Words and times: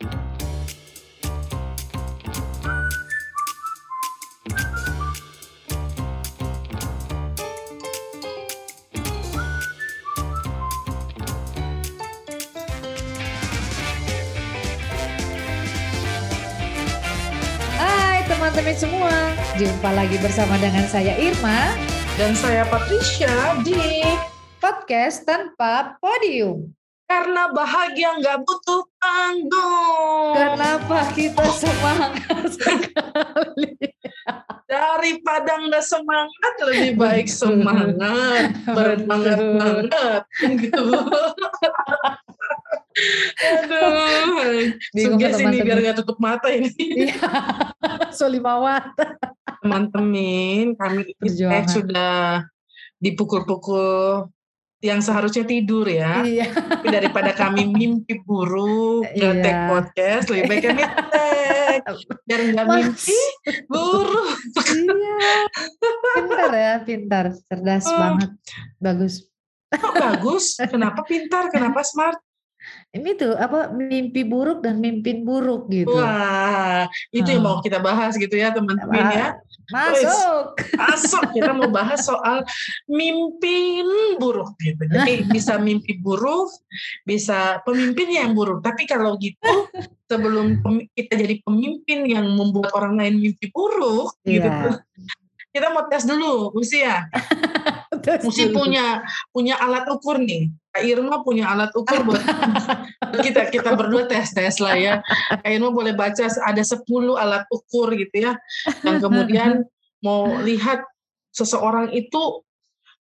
Hai 0.00 0.08
teman-teman 18.24 18.72
semua, 18.72 19.12
jumpa 19.60 19.92
lagi 19.92 20.16
bersama 20.24 20.56
dengan 20.56 20.88
saya 20.88 21.12
Irma 21.20 21.76
Dan 22.16 22.32
saya 22.32 22.64
Patricia 22.72 23.60
di 23.60 24.00
podcast 24.64 25.28
tanpa 25.28 26.00
podium. 26.00 26.79
Karena 27.10 27.50
Bahagia 27.50 28.22
Nggak 28.22 28.46
Butuh 28.46 28.86
Panggung. 29.02 30.30
Kenapa 30.38 31.10
kita 31.10 31.42
semangat 31.50 32.46
sekali? 32.54 33.74
Daripada 34.70 35.58
nggak 35.58 35.82
semangat, 35.82 36.54
lebih 36.70 36.94
baik 36.94 37.26
semangat. 37.26 38.54
Bersemangat-semangat. 38.62 40.22
Gitu. 40.38 40.86
Aduh. 43.42 44.70
Suges 44.94 45.42
ini 45.42 45.66
biar 45.66 45.82
nggak 45.82 45.98
tutup 45.98 46.22
mata 46.22 46.46
ini. 46.46 46.70
Iya, 47.10 47.26
Solimawat. 48.14 48.86
Teman-teman, 49.66 50.78
kami 50.78 51.10
sudah 51.66 52.46
dipukul-pukul 53.02 54.30
yang 54.80 55.00
seharusnya 55.00 55.44
tidur 55.44 55.84
ya. 55.84 56.24
Iya, 56.24 56.48
Tapi 56.56 56.88
daripada 56.88 57.36
kami 57.36 57.68
mimpi 57.68 58.16
buruk 58.24 59.04
Iya. 59.12 59.36
nge-tag 59.36 59.56
podcast 59.68 60.24
lebih 60.32 60.44
baik 60.48 60.62
kami 60.66 60.82
tag 61.80 61.96
biar 62.24 62.40
nggak 62.52 62.66
mimpi 62.66 63.18
buruk 63.68 64.28
iya. 64.72 65.16
Pintar 66.16 66.52
ya, 66.52 66.74
pintar, 66.80 67.24
cerdas 67.44 67.84
Hmm. 67.86 67.98
banget, 68.00 68.30
bagus. 68.78 69.14
kok 69.70 69.94
bagus 69.94 70.58
kenapa 70.66 71.06
pintar 71.06 71.46
kenapa 71.46 71.86
smart 71.86 72.18
Ini 72.90 73.10
tuh 73.14 73.38
apa 73.38 73.70
mimpi 73.70 74.26
buruk 74.26 74.66
dan 74.66 74.82
mimpin 74.82 75.22
buruk 75.22 75.70
gitu. 75.70 75.94
wah 75.94 76.90
itu 77.14 77.28
yang 77.30 77.46
Hmm. 77.46 77.54
mau 77.54 77.62
kita 77.62 77.78
bahas 77.78 78.18
gitu 78.18 78.34
ya 78.34 78.50
teman-teman 78.50 79.06
ya 79.14 79.28
Masuk. 79.70 80.58
Asok 80.76 81.24
kita 81.30 81.54
mau 81.54 81.70
bahas 81.70 82.02
soal 82.02 82.42
mimpi 82.90 83.80
buruk 84.18 84.58
gitu. 84.58 84.82
Jadi 84.90 85.22
bisa 85.34 85.56
mimpi 85.62 85.96
buruk, 85.96 86.50
bisa 87.06 87.62
pemimpin 87.62 88.10
yang 88.10 88.34
buruk. 88.34 88.60
Tapi 88.66 88.84
kalau 88.90 89.14
gitu 89.22 89.70
sebelum 90.10 90.58
kita 90.98 91.14
jadi 91.14 91.38
pemimpin 91.46 92.02
yang 92.02 92.26
membuat 92.34 92.74
orang 92.74 92.98
lain 92.98 93.22
mimpi 93.22 93.46
buruk 93.54 94.10
gitu. 94.26 94.74
Kita 95.50 95.66
mau 95.74 95.86
tes 95.90 96.06
dulu 96.06 96.54
usia. 96.54 97.10
Terus 98.04 98.32
Mesti 98.32 98.54
punya 98.54 99.02
punya 99.34 99.58
alat 99.58 99.84
ukur 99.90 100.22
nih. 100.22 100.48
Kak 100.70 100.86
Irma 100.86 101.26
punya 101.26 101.50
alat 101.50 101.74
ukur 101.74 102.06
buat 102.06 102.22
kita 103.26 103.50
kita 103.50 103.74
berdua 103.74 104.06
tes 104.06 104.30
tes 104.30 104.62
lah 104.62 104.78
ya. 104.78 104.94
Kak 105.28 105.50
Irma 105.50 105.74
boleh 105.74 105.92
baca 105.92 106.30
ada 106.30 106.62
10 106.62 106.86
alat 107.18 107.44
ukur 107.50 107.90
gitu 107.98 108.30
ya. 108.30 108.38
Dan 108.86 109.02
kemudian 109.02 109.66
mau 110.06 110.30
lihat 110.46 110.86
seseorang 111.34 111.90
itu 111.92 112.46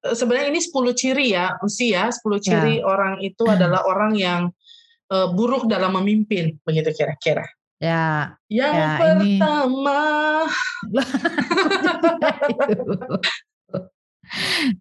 eh, 0.09 0.17
sebenarnya 0.17 0.49
ini 0.51 0.61
10 0.65 0.73
ciri 0.97 1.27
ya 1.37 1.61
usia 1.61 2.09
10 2.09 2.25
ciri 2.41 2.75
orang 2.81 3.21
itu 3.21 3.45
adalah 3.45 3.85
orang 3.85 4.17
yang 4.17 4.43
eh, 5.13 5.29
buruk 5.31 5.69
dalam 5.69 6.01
memimpin 6.01 6.57
begitu 6.65 6.97
kira-kira. 6.97 7.45
Ya, 7.79 8.34
Yang 8.51 8.75
Ya, 8.75 8.91
ini- 9.15 9.39
pertama 9.39 10.03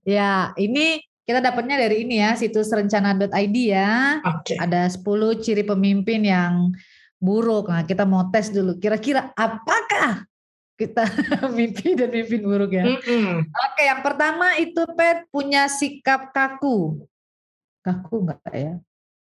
ya 0.07 0.55
ini 0.57 1.03
kita 1.27 1.43
dapatnya 1.43 1.75
dari 1.77 2.07
ini 2.07 2.23
ya 2.23 2.33
situs 2.39 2.71
rencana.id 2.71 3.57
ya. 3.67 4.23
oke. 4.23 4.55
Ada 4.57 4.87
10 4.89 5.03
ciri 5.43 5.61
pemimpin 5.61 6.23
yang 6.23 6.71
buruk. 7.19 7.67
Nah, 7.67 7.83
kita 7.83 8.07
mau 8.07 8.31
tes 8.31 8.47
dulu. 8.49 8.79
Kira-kira 8.79 9.35
apakah 9.35 10.23
kita 10.79 11.03
mimpi 11.57 11.99
dan 11.99 12.09
mimpin 12.15 12.41
buruk 12.47 12.71
ya? 12.71 12.87
Mm-mm. 12.87 13.43
Oke, 13.43 13.83
yang 13.83 14.01
pertama 14.01 14.55
itu 14.55 14.87
Pet 14.95 15.27
punya 15.27 15.67
sikap 15.67 16.31
kaku. 16.31 17.03
Kaku 17.83 18.23
enggak 18.23 18.39
ya? 18.55 18.73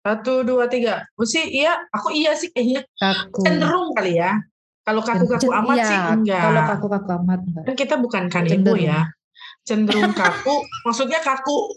Satu, 0.00 0.41
dua, 0.41 0.65
tiga. 0.65 1.05
Usi, 1.15 1.44
iya, 1.44 1.77
aku 1.93 2.09
iya 2.11 2.33
sih 2.33 2.49
kayaknya. 2.49 2.88
Kaku. 2.97 3.44
Cenderung 3.44 3.93
kali 3.93 4.16
ya. 4.16 4.41
Kalau 4.81 5.05
kaku-kaku 5.05 5.44
Cen- 5.44 5.56
amat 5.61 5.77
iya, 5.77 5.84
sih 5.84 5.99
enggak. 6.16 6.41
Kalau 6.41 6.61
kaku-kaku 6.66 7.09
amat 7.21 7.41
enggak. 7.44 7.65
Kan 7.69 7.75
kita 7.77 7.94
bukan 8.00 8.22
kanebo 8.27 8.72
Cenderung. 8.72 8.81
ya. 8.81 9.00
Cenderung 9.61 10.12
kaku, 10.16 10.55
maksudnya 10.88 11.21
kaku. 11.21 11.56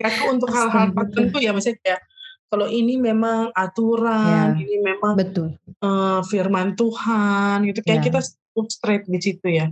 kaku 0.00 0.22
untuk 0.30 0.48
hal-hal 0.50 0.94
tertentu 0.94 1.38
ya. 1.40 1.50
Misalnya 1.50 1.78
kayak, 1.82 2.00
kalau 2.46 2.66
ini 2.70 2.94
memang 2.96 3.50
aturan, 3.50 4.54
Ya. 4.54 4.62
ini 4.62 4.78
memang 4.78 5.18
Betul. 5.18 5.58
eh, 5.82 6.20
firman 6.30 6.78
Tuhan, 6.78 7.66
gitu. 7.66 7.82
Kayak 7.82 7.98
Ya. 7.98 8.04
kita 8.06 8.20
cukup 8.54 8.66
straight 8.70 9.04
di 9.06 9.18
situ 9.18 9.46
ya. 9.50 9.66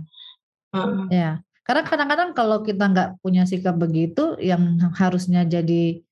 Heeh. 0.73 1.05
Ya, 1.07 1.31
karena 1.63 1.81
kadang-kadang 1.87 2.29
kalau 2.35 2.59
kita 2.61 2.83
nggak 2.91 3.09
punya 3.23 3.47
sikap 3.47 3.79
begitu, 3.79 4.35
yang 4.39 4.77
harusnya 4.99 5.47
jadi 5.47 6.03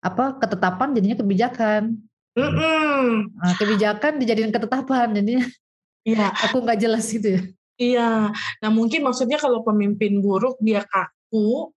apa 0.00 0.38
ketetapan 0.38 0.94
jadinya 0.94 1.18
kebijakan. 1.18 1.98
Mm-mm. 2.34 3.30
Nah, 3.34 3.54
kebijakan 3.58 4.18
dijadiin 4.18 4.50
ketetapan, 4.54 5.14
jadinya 5.14 5.46
Iya, 6.04 6.30
aku 6.50 6.62
nggak 6.62 6.78
jelas 6.78 7.06
gitu 7.10 7.38
ya. 7.38 7.42
Iya, 7.74 8.10
nah 8.62 8.70
mungkin 8.70 9.02
maksudnya 9.02 9.34
kalau 9.34 9.66
pemimpin 9.66 10.22
buruk 10.22 10.54
dia 10.62 10.86
kaku, 10.86 11.74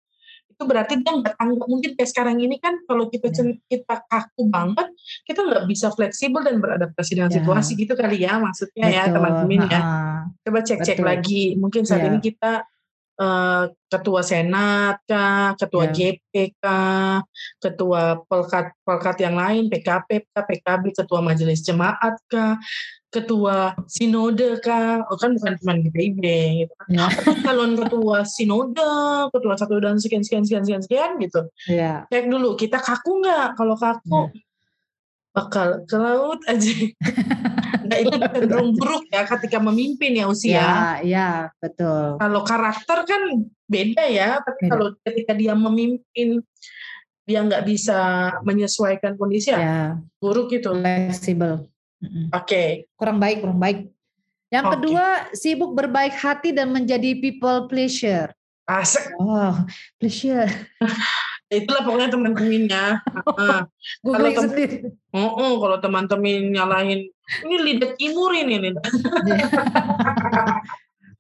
itu 0.53 0.63
berarti 0.69 1.01
dia 1.01 1.13
nggak 1.13 1.37
tanggap. 1.41 1.67
Mungkin 1.73 1.91
kayak 1.97 2.11
sekarang 2.13 2.37
ini 2.37 2.61
kan 2.61 2.77
kalau 2.85 3.09
kita 3.09 3.33
Ya. 3.33 3.57
kita 3.69 4.05
kaku 4.05 4.45
banget, 4.49 4.93
kita 5.25 5.41
nggak 5.41 5.65
bisa 5.65 5.89
fleksibel 5.93 6.45
dan 6.45 6.61
beradaptasi 6.61 7.17
dengan 7.17 7.33
Ya. 7.33 7.41
situasi 7.41 7.73
gitu 7.81 7.97
kali 7.97 8.25
ya 8.25 8.37
maksudnya 8.37 8.85
ya 8.93 9.03
Betul. 9.09 9.15
teman-teman 9.21 9.61
ya. 9.73 9.81
Coba 10.45 10.59
cek-cek 10.65 10.97
Betul. 11.01 11.09
lagi. 11.09 11.43
Mungkin 11.57 11.83
saat 11.89 12.05
Iya. 12.05 12.09
ini 12.13 12.19
kita 12.21 12.53
eh, 13.17 13.65
ketua 13.87 14.21
senat 14.21 15.01
kah, 15.09 15.57
ketua 15.57 15.91
Ya. 15.91 15.93
JP 15.93 16.33
kah, 16.61 17.23
ketua 17.63 18.21
pelkat 18.27 18.75
pelkat 18.83 19.17
yang 19.23 19.37
lain, 19.39 19.73
PKP 19.73 20.29
kah, 20.33 20.45
PKB, 20.45 20.93
ketua 20.93 21.21
majelis 21.23 21.63
jemaat 21.63 22.19
kah, 22.29 22.59
ketua 23.09 23.73
sinode 23.89 24.61
kah, 24.61 25.07
oh 25.09 25.17
kan 25.17 25.33
bukan 25.33 25.55
cuma 25.63 25.73
GPIB 25.81 26.25
gitu 26.67 26.73
kan. 26.77 26.89
Ya, 26.91 27.07
calon 27.47 27.73
ketua 27.79 28.27
sinode, 28.27 28.93
ketua 29.33 29.55
satu 29.57 29.79
dan 29.81 29.97
sekian 29.97 30.21
sekian 30.21 30.45
sekian 30.45 30.63
sekian 30.67 30.83
sekian 30.83 31.11
gitu. 31.23 31.41
ya, 31.71 32.05
Cek 32.11 32.29
dulu 32.29 32.59
kita 32.59 32.83
kaku 32.83 33.25
nggak? 33.25 33.57
Kalau 33.57 33.77
kaku 33.79 34.35
bakal 35.37 35.85
ke 35.85 35.97
laut 36.01 36.41
aja. 36.49 36.73
nah 37.87 37.99
itu 37.99 38.17
cenderung 38.17 38.71
buruk 38.75 39.05
ya 39.09 39.23
ketika 39.25 39.59
memimpin 39.59 40.13
ya 40.15 40.27
usia. 40.27 40.55
ya, 40.59 40.71
ya, 41.03 41.29
betul. 41.59 42.19
Kalau 42.19 42.41
karakter 42.43 42.99
kan 43.07 43.23
beda 43.67 44.05
ya, 44.07 44.39
tapi 44.43 44.67
Beda. 44.67 44.71
kalau 44.75 44.87
ketika 45.03 45.33
dia 45.33 45.55
memimpin 45.55 46.43
dia 47.27 47.41
nggak 47.43 47.67
bisa 47.67 47.99
menyesuaikan 48.47 49.19
kondisi 49.19 49.51
ya, 49.51 49.59
Ya, 49.59 49.81
buruk 50.19 50.51
gitu. 50.51 50.75
fleksibel. 50.75 51.67
Oke, 52.31 52.87
Kurang 52.95 53.19
baik, 53.19 53.43
kurang 53.43 53.59
baik. 53.59 53.79
Yang 54.47 54.65
Oke. 54.71 54.73
kedua, 54.79 55.05
sibuk 55.35 55.75
berbaik 55.75 56.15
hati 56.15 56.55
dan 56.55 56.71
menjadi 56.71 57.19
people 57.19 57.67
pleasure. 57.67 58.31
asik. 58.67 59.11
Oh, 59.19 59.55
pleasure. 59.99 60.47
Itulah 61.47 61.83
pokoknya 61.83 62.11
teman-temannya. 62.11 62.85
Googling 64.07 64.35
tem- 64.35 64.43
sendiri. 64.51 64.77
Oh, 65.15 65.59
kalau 65.63 65.79
teman-teman 65.79 66.51
nyalahin 66.51 67.11
ini 67.43 67.57
lidah 67.59 67.91
timur 67.95 68.31
ini 68.31 68.55
nih. 68.61 68.73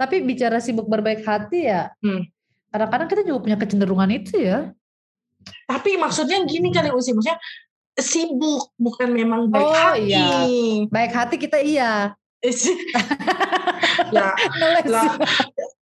Tapi 0.01 0.17
bicara 0.23 0.61
sibuk 0.61 0.87
berbaik 0.87 1.25
hati 1.25 1.67
ya, 1.67 1.91
Hmm. 1.99 2.29
kadang-kadang 2.69 3.09
kita 3.09 3.23
juga 3.25 3.39
punya 3.43 3.57
kecenderungan 3.57 4.11
itu 4.13 4.37
ya. 4.39 4.71
Tapi 5.65 5.97
maksudnya 5.97 6.45
gini 6.45 6.69
kali 6.69 6.93
usia, 6.93 7.17
maksudnya 7.17 7.41
sibuk 7.97 8.77
bukan 8.77 9.09
memang 9.09 9.49
baik 9.49 9.65
Oh, 9.65 9.73
hati. 9.73 10.13
iya. 10.13 10.29
Baik 10.93 11.13
hati 11.17 11.37
kita 11.41 11.59
iya. 11.59 12.13
ya 14.13 14.33
lah 14.87 15.13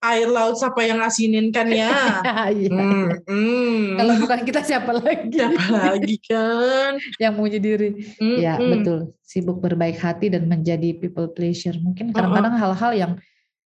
air 0.05 0.29
laut 0.29 0.61
siapa 0.61 0.85
yang 0.85 1.01
asinin 1.01 1.49
kan 1.49 1.69
ya. 1.73 1.89
Iya. 2.55 2.69
Hmm, 2.71 3.09
hmm. 3.25 3.81
Kalau 3.97 4.15
bukan 4.21 4.41
kita 4.45 4.61
siapa 4.61 4.93
lagi 4.93 5.33
siapa 5.33 5.65
lagi 5.73 6.17
kan? 6.21 7.01
yang 7.17 7.33
puji 7.35 7.59
diri? 7.59 7.91
Hmm, 8.21 8.37
Ya 8.37 8.61
hmm. 8.61 8.71
betul. 8.71 8.99
Sibuk 9.25 9.59
berbaik 9.65 9.97
hati 9.99 10.29
dan 10.29 10.45
menjadi 10.47 10.93
people 11.01 11.33
pleasure. 11.33 11.75
Mungkin 11.81 12.13
kadang-kadang 12.13 12.55
hal-hal 12.61 12.93
yang 12.93 13.13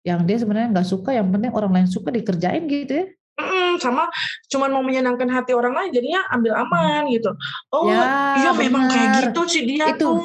yang 0.02 0.22
dia 0.22 0.38
sebenarnya 0.38 0.70
nggak 0.70 0.86
suka, 0.88 1.10
yang 1.14 1.30
penting 1.30 1.50
orang 1.50 1.72
lain 1.74 1.88
suka 1.90 2.14
dikerjain 2.14 2.66
gitu 2.70 2.94
ya. 3.02 3.06
Mm, 3.36 3.76
Mm-mm, 3.76 3.84
sama 3.84 4.08
cuman 4.48 4.72
mau 4.72 4.80
menyenangkan 4.80 5.28
hati 5.28 5.52
orang 5.52 5.76
lain 5.76 5.90
jadinya 5.92 6.24
ambil 6.32 6.56
aman 6.56 7.04
gitu. 7.12 7.28
Oh, 7.68 7.84
Ya, 7.84 8.00
iya 8.40 8.50
memang 8.56 8.88
kayak 8.88 9.28
gitu 9.28 9.40
sih 9.44 9.62
dia 9.68 9.92
Itu. 9.92 10.08
tuh. 10.08 10.16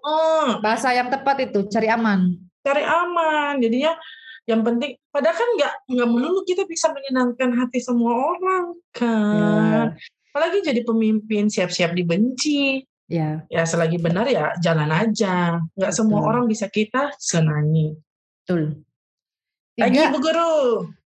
Heeh. 0.00 0.46
Bahasa 0.64 0.96
yang 0.96 1.12
tepat 1.12 1.52
itu 1.52 1.68
cari 1.68 1.92
aman. 1.92 2.40
Cari 2.64 2.82
aman. 2.82 3.60
Jadinya 3.60 3.92
yang 4.44 4.60
penting 4.60 4.96
padahal 5.08 5.36
kan 5.36 5.48
nggak 5.56 5.72
nggak 5.88 6.08
melulu 6.08 6.44
kita 6.44 6.64
bisa 6.64 6.92
menyenangkan 6.92 7.52
hati 7.56 7.80
semua 7.80 8.12
orang 8.34 8.76
kan. 8.92 9.96
Apalagi 10.32 10.64
jadi 10.66 10.80
pemimpin 10.82 11.46
siap-siap 11.46 11.92
dibenci. 11.94 12.82
Ya, 13.04 13.44
Ya 13.52 13.68
selagi 13.68 14.00
benar 14.00 14.24
ya 14.26 14.56
jalan 14.58 14.88
aja. 14.88 15.60
Nggak 15.76 15.92
semua 15.92 16.24
Betul. 16.24 16.30
orang 16.32 16.44
bisa 16.48 16.66
kita 16.66 17.12
senangi. 17.20 17.92
betul. 18.44 18.80
Lagi 19.76 19.98
Bu 20.08 20.18
Guru. 20.20 20.54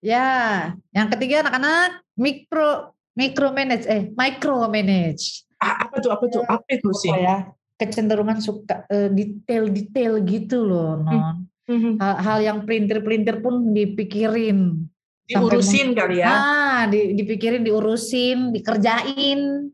ya. 0.01 0.71
Yang 0.95 1.09
ketiga 1.19 1.43
anak-anak 1.47 2.03
mikro 2.15 2.95
micro 3.19 3.51
manage 3.51 3.87
eh 3.91 4.11
micro 4.15 4.71
manage. 4.71 5.45
Ah, 5.61 5.85
apa 5.87 6.01
tuh 6.01 6.11
apa 6.15 6.25
tuh 6.31 6.43
apa 6.47 6.65
itu 6.73 6.89
sih? 6.95 7.11
Ya? 7.13 7.53
Kecenderungan 7.81 8.45
suka 8.45 8.85
eh, 8.87 9.09
detail-detail 9.09 10.21
gitu 10.29 10.69
loh, 10.69 11.01
non. 11.01 11.49
Mhm. 11.65 11.97
Hal-hal 11.97 12.39
yang 12.45 12.59
pelintir-pelintir 12.69 13.41
pun 13.41 13.73
dipikirin. 13.73 14.85
Diurusin 15.25 15.95
kali 15.97 16.21
ya. 16.21 16.29
Ah, 16.29 16.81
di- 16.91 17.15
dipikirin, 17.15 17.63
diurusin, 17.63 18.51
dikerjain, 18.51 19.71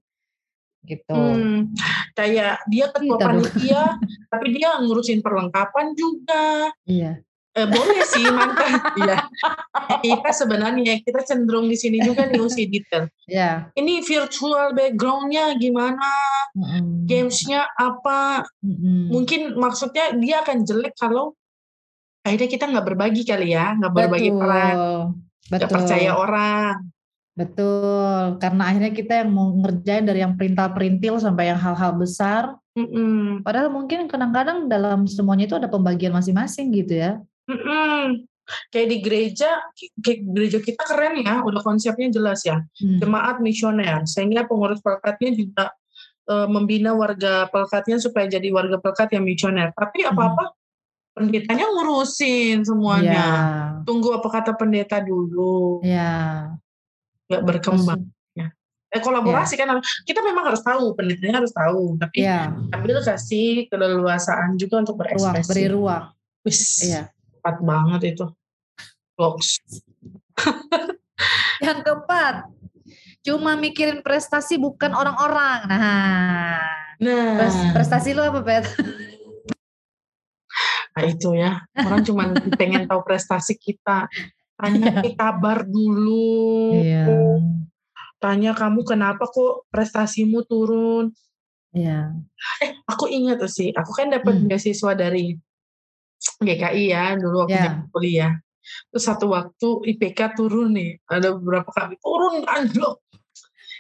gitu. 0.87 1.17
Hmm, 1.17 1.73
kayak 2.15 2.63
dia 2.71 2.87
ketua 2.95 3.17
Kita 3.17 3.25
dong. 3.27 3.43
panitia, 3.43 3.83
tapi 4.33 4.47
dia 4.55 4.71
ngurusin 4.79 5.19
perlengkapan 5.19 5.87
juga. 5.97 6.71
Iya. 6.87 7.25
Eh, 7.57 7.65
boleh 7.65 8.05
sih 8.05 8.29
mantan. 8.29 8.77
Iya. 9.01 9.17
Kita 10.05 10.29
sebenarnya 10.29 11.01
kita 11.01 11.25
cenderung 11.25 11.73
di 11.73 11.77
sini 11.81 12.05
juga 12.05 12.29
nih 12.29 12.37
usi 12.37 12.69
detail. 12.69 13.09
Ya. 13.25 13.73
Ini 13.73 14.05
virtual 14.05 14.77
backgroundnya 14.77 15.57
gimana, 15.57 16.13
Mm-mm. 16.53 17.09
gamesnya 17.09 17.65
apa? 17.81 18.45
Mungkin 19.09 19.57
maksudnya 19.57 20.13
dia 20.21 20.45
akan 20.45 20.69
jelek 20.69 21.01
kalau 21.01 21.33
akhirnya 22.29 22.49
kita 22.53 22.65
nggak 22.69 22.87
berbagi 22.93 23.25
kali 23.25 23.57
ya, 23.57 23.73
nggak 23.81 23.93
berbagi 23.95 24.31
Betul. 24.37 24.41
peran, 24.45 24.77
nggak 25.49 25.71
percaya 25.73 26.11
orang. 26.13 26.77
Betul. 27.37 28.37
Karena 28.37 28.63
akhirnya 28.69 28.93
kita 28.93 29.13
yang 29.25 29.31
mau 29.33 29.49
ngerjain 29.65 30.05
dari 30.05 30.21
yang 30.21 30.37
perintil-perintil 30.37 31.25
sampai 31.25 31.57
yang 31.57 31.61
hal-hal 31.61 31.97
besar. 31.97 32.53
Mm-mm. 32.77 33.41
Padahal 33.41 33.73
mungkin 33.73 34.05
kadang-kadang 34.13 34.69
dalam 34.69 35.09
semuanya 35.09 35.49
itu 35.49 35.57
ada 35.57 35.73
pembagian 35.73 36.13
masing-masing 36.13 36.69
gitu 36.77 37.01
ya. 37.01 37.17
Mm-mm. 37.47 38.27
Kayak 38.71 38.89
di 38.95 38.99
gereja, 39.03 39.51
kayak 39.99 40.21
gereja 40.31 40.59
kita 40.63 40.83
keren 40.87 41.19
ya, 41.19 41.43
udah 41.43 41.63
konsepnya 41.67 42.15
jelas 42.15 42.47
ya. 42.47 42.63
Hmm. 42.79 43.03
Jemaat 43.03 43.43
misioner, 43.43 44.07
sehingga 44.07 44.47
pengurus 44.47 44.79
pelkatnya 44.79 45.35
juga 45.35 45.65
eh, 46.31 46.47
membina 46.47 46.95
warga 46.95 47.51
pelkatnya 47.51 47.99
supaya 47.99 48.31
jadi 48.31 48.47
warga 48.55 48.79
pelkat 48.79 49.19
yang 49.19 49.27
misioner. 49.27 49.75
Tapi 49.75 50.07
apa-apa 50.07 50.55
pendetanya 51.11 51.67
ngurusin 51.75 52.63
semuanya. 52.63 53.11
Ya. 53.15 53.31
Tunggu 53.83 54.15
apa 54.15 54.29
kata 54.31 54.55
pendeta 54.55 55.03
dulu, 55.03 55.83
Ya. 55.83 56.55
nggak 57.27 57.43
berkembang. 57.43 58.07
Eh, 58.87 59.03
kolaborasi 59.03 59.59
kan, 59.59 59.83
kita 60.07 60.23
memang 60.23 60.47
harus 60.47 60.63
tahu, 60.63 60.95
pendetanya 60.95 61.43
harus 61.43 61.51
tahu. 61.51 61.99
Tapi 61.99 62.23
Ya. 62.23 62.55
ambil 62.71 63.03
kasih 63.03 63.67
keleluasaan 63.67 64.55
juga 64.55 64.87
untuk 64.87 64.95
Ruang, 65.03 65.11
berekspresi. 65.35 65.51
beri 65.51 65.67
ruang. 65.75 66.05
Wis, 66.47 66.87
Iya. 66.87 67.11
Tepat 67.47 67.63
banget 67.63 68.19
itu. 68.19 68.27
Loks. 69.15 69.63
Yang 71.65 71.79
keempat, 71.87 72.35
cuma 73.23 73.55
mikirin 73.55 74.03
prestasi 74.03 74.59
bukan 74.59 74.91
orang-orang. 74.93 75.61
Nah, 75.71 76.59
Nah, 76.97 77.37
pres- 77.39 77.71
prestasi 77.71 78.17
lu 78.17 78.25
apa, 78.25 78.41
Pet? 78.43 78.65
nah 80.97 81.05
itu 81.05 81.37
ya. 81.37 81.61
Orang 81.77 82.03
cuma 82.03 82.25
pengen 82.61 82.89
tahu 82.89 83.05
prestasi 83.07 83.55
kita. 83.55 84.09
Tanya 84.57 85.05
Iya. 85.05 85.13
kabar 85.15 85.63
dulu. 85.63 86.73
Iya. 86.81 87.05
Tanya 88.17 88.57
kamu 88.57 88.81
kenapa 88.83 89.29
kok 89.29 89.69
prestasimu 89.69 90.41
turun. 90.49 91.13
Iya. 91.77 92.17
Eh, 92.65 92.81
aku 92.89 93.13
ingat 93.13 93.45
sih. 93.53 93.77
Aku 93.77 93.93
kan 93.93 94.09
dapat 94.09 94.41
Hmm. 94.41 94.49
beasiswa 94.49 94.97
dari 94.97 95.37
GKI 96.39 96.85
ya 96.91 97.15
dulu 97.15 97.47
waktu 97.47 97.57
zaman 97.57 97.87
kuliah. 97.91 98.33
Terus 98.91 99.05
satu 99.05 99.31
waktu 99.31 99.69
IPK 99.95 100.35
turun 100.35 100.75
nih. 100.75 100.99
Ada 101.07 101.37
beberapa 101.39 101.71
kali 101.71 101.95
turun 102.03 102.43
anjlok. 102.45 102.99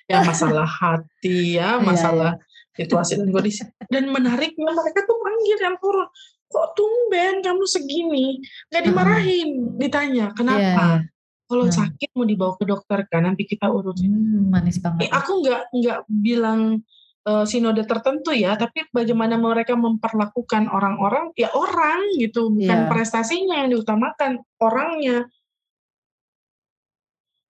Ya 0.06 0.22
masalah 0.28 0.68
hati 0.68 1.58
ya, 1.58 1.76
Iya, 1.76 1.82
masalah 1.82 2.32
situasi 2.72 3.18
dan 3.18 3.28
kondisi. 3.34 3.66
Dan 3.90 4.12
menariknya 4.12 4.70
mereka 4.70 5.02
tuh 5.02 5.18
panggil 5.18 5.58
yang 5.58 5.76
turun. 5.82 6.06
Kok 6.46 6.66
tumben 6.78 7.42
kamu 7.42 7.64
segini? 7.66 8.38
Gak 8.70 8.86
dimarahin, 8.86 9.74
ditanya 9.76 10.30
Iya, 10.30 10.36
kenapa? 10.36 10.84
iya. 11.02 11.10
Kalau 11.46 11.66
Hmm. 11.66 11.74
sakit 11.74 12.10
mau 12.14 12.26
dibawa 12.26 12.58
ke 12.58 12.64
dokter 12.66 13.06
kan, 13.06 13.22
nanti 13.22 13.46
kita 13.46 13.70
urusin. 13.70 14.10
Hmm, 14.10 14.50
manis 14.50 14.78
Eh, 14.78 14.82
banget. 14.82 15.10
aku 15.10 15.42
nggak 15.42 15.62
nggak 15.74 15.98
bilang 16.10 16.82
eh, 17.26 17.44
sinode 17.50 17.82
tertentu 17.84 18.31
ya, 18.31 18.55
tapi 18.55 18.87
bagaimana 18.94 19.34
mereka 19.34 19.75
memperlakukan 19.75 20.70
orang-orang, 20.70 21.34
ya 21.34 21.50
orang 21.52 22.14
gitu, 22.23 22.55
bukan 22.55 22.87
Iya. 22.87 22.90
prestasinya 22.90 23.67
yang 23.67 23.75
diutamakan, 23.75 24.38
orangnya. 24.62 25.26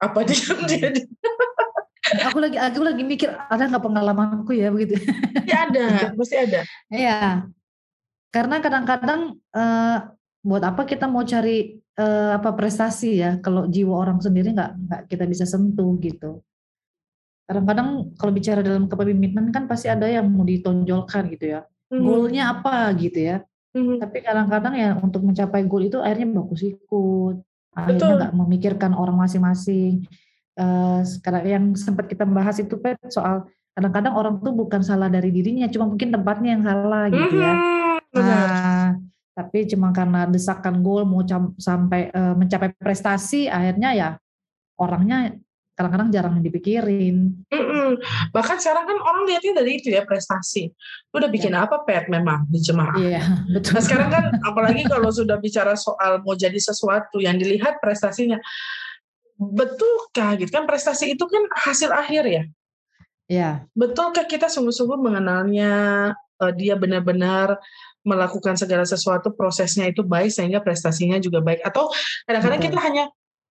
Apa 0.01 0.25
dia 0.29 0.53
dia, 0.69 0.89
dia 0.93 1.07
Aku 2.31 2.39
lagi 2.39 2.55
aku 2.55 2.81
lagi 2.87 3.03
mikir 3.03 3.35
ada 3.35 3.67
nggak 3.67 3.83
pengalamanku 3.83 4.55
ya 4.55 4.71
begitu. 4.71 4.95
Ya 5.43 5.67
ada, 5.67 5.87
pasti 6.19 6.37
ada. 6.39 6.61
Iya. 6.87 7.51
Karena 8.31 8.63
kadang-kadang 8.63 9.35
eh, 9.51 9.99
buat 10.47 10.63
apa 10.63 10.87
kita 10.87 11.11
mau 11.11 11.27
cari 11.27 11.75
eh, 11.83 12.31
apa 12.39 12.55
prestasi 12.55 13.19
ya 13.19 13.31
kalau 13.43 13.67
jiwa 13.67 14.07
orang 14.07 14.23
sendiri 14.23 14.55
nggak 14.55 14.71
nggak 14.87 15.03
kita 15.11 15.25
bisa 15.27 15.45
sentuh 15.51 15.99
gitu. 15.99 16.47
Kadang-kadang 17.47 18.19
kalau 18.19 18.33
bicara 18.35 18.61
dalam 18.61 18.91
kepemimpinan 18.91 19.55
kan 19.55 19.71
pasti 19.71 19.87
ada 19.87 20.11
yang 20.11 20.27
mau 20.27 20.43
ditonjolkan 20.43 21.31
gitu 21.31 21.59
ya. 21.59 21.61
Hmm. 21.87 22.03
Goalnya 22.03 22.59
apa 22.59 22.91
gitu 22.99 23.23
ya. 23.23 23.37
Hmm. 23.71 24.03
Tapi 24.03 24.19
kadang-kadang 24.21 24.75
ya 24.75 24.91
untuk 24.99 25.23
mencapai 25.23 25.63
goal 25.65 25.87
itu 25.87 26.03
akhirnya 26.03 26.43
bagus 26.43 26.67
ikut. 26.67 27.37
Akhirnya 27.77 28.09
nggak 28.19 28.33
memikirkan 28.35 28.93
orang 28.99 29.15
masing-masing. 29.15 30.03
Eh, 30.57 31.01
sekarang 31.05 31.45
yang 31.45 31.65
sempat 31.77 32.09
kita 32.09 32.25
bahas 32.25 32.57
itu 32.57 32.81
Pet 32.81 32.97
soal 33.13 33.45
kadang-kadang 33.77 34.17
orang 34.17 34.35
tuh 34.41 34.57
bukan 34.57 34.81
salah 34.81 35.13
dari 35.13 35.29
dirinya, 35.29 35.69
cuma 35.69 35.85
mungkin 35.85 36.09
tempatnya 36.09 36.57
yang 36.57 36.65
salah 36.65 37.13
gitu 37.13 37.37
ya. 37.37 37.55
Benar. 38.09 38.49
Nah, 38.49 38.87
tapi 39.37 39.69
cuma 39.69 39.93
karena 39.93 40.25
desakan 40.25 40.81
gol 40.81 41.05
mau 41.05 41.21
sampai 41.61 42.09
eh, 42.09 42.35
mencapai 42.35 42.73
prestasi, 42.73 43.53
akhirnya 43.53 43.91
ya 43.93 44.09
orangnya 44.81 45.37
kadang-kadang 45.77 46.09
jarang 46.09 46.35
dipikirin. 46.41 47.37
Mm-mm. 47.53 48.01
Bahkan 48.33 48.57
sekarang 48.65 48.89
kan 48.89 48.97
orang 48.97 49.23
lihatnya 49.29 49.61
dari 49.61 49.77
itu 49.77 49.93
ya 49.93 50.09
prestasi. 50.09 50.73
Lu 51.13 51.21
udah 51.21 51.29
bikin 51.29 51.53
apa 51.53 51.85
pet 51.85 52.09
memang 52.09 52.49
di 52.49 52.65
jemaah. 52.65 52.97
Iya, 52.97 53.23
betul. 53.55 53.77
Nah 53.77 53.83
sekarang 53.85 54.09
kan 54.09 54.25
apalagi 54.41 54.89
kalau 54.89 55.13
sudah 55.13 55.37
bicara 55.37 55.77
soal 55.77 56.25
mau 56.25 56.33
jadi 56.33 56.57
sesuatu 56.57 57.21
yang 57.21 57.37
dilihat 57.37 57.77
prestasinya. 57.85 58.41
Betulkah 59.37 60.41
gitu 60.41 60.49
kan 60.49 60.65
prestasi 60.65 61.13
itu 61.13 61.25
kan 61.29 61.45
hasil 61.53 61.93
akhir 61.93 62.25
ya. 62.25 62.43
Iya, 63.29 63.51
Betulkah 63.77 64.25
kita 64.25 64.49
sungguh-sungguh 64.49 64.97
mengenalnya 64.97 65.73
eh, 66.41 66.53
dia 66.57 66.73
benar-benar 66.73 67.61
melakukan 68.07 68.57
segala 68.57 68.89
sesuatu 68.89 69.35
prosesnya 69.35 69.91
itu 69.91 70.01
baik 70.01 70.31
sehingga 70.31 70.63
prestasinya 70.63 71.19
juga 71.19 71.43
baik 71.43 71.61
atau 71.67 71.91
kadang-kadang 72.25 72.63
kita 72.65 72.79
hanya 72.81 73.05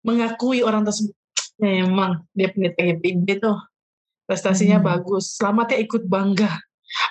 mengakui 0.04 0.60
orang 0.60 0.84
tersebut 0.84 1.16
memang 1.62 2.26
dia 2.34 2.50
pendeta 2.50 2.82
GPIB 2.82 3.38
tuh 3.38 3.58
prestasinya 4.26 4.82
Hmm. 4.82 4.88
bagus. 4.90 5.38
Selamat 5.38 5.76
ya 5.76 5.78
ikut 5.86 6.04
bangga. 6.10 6.50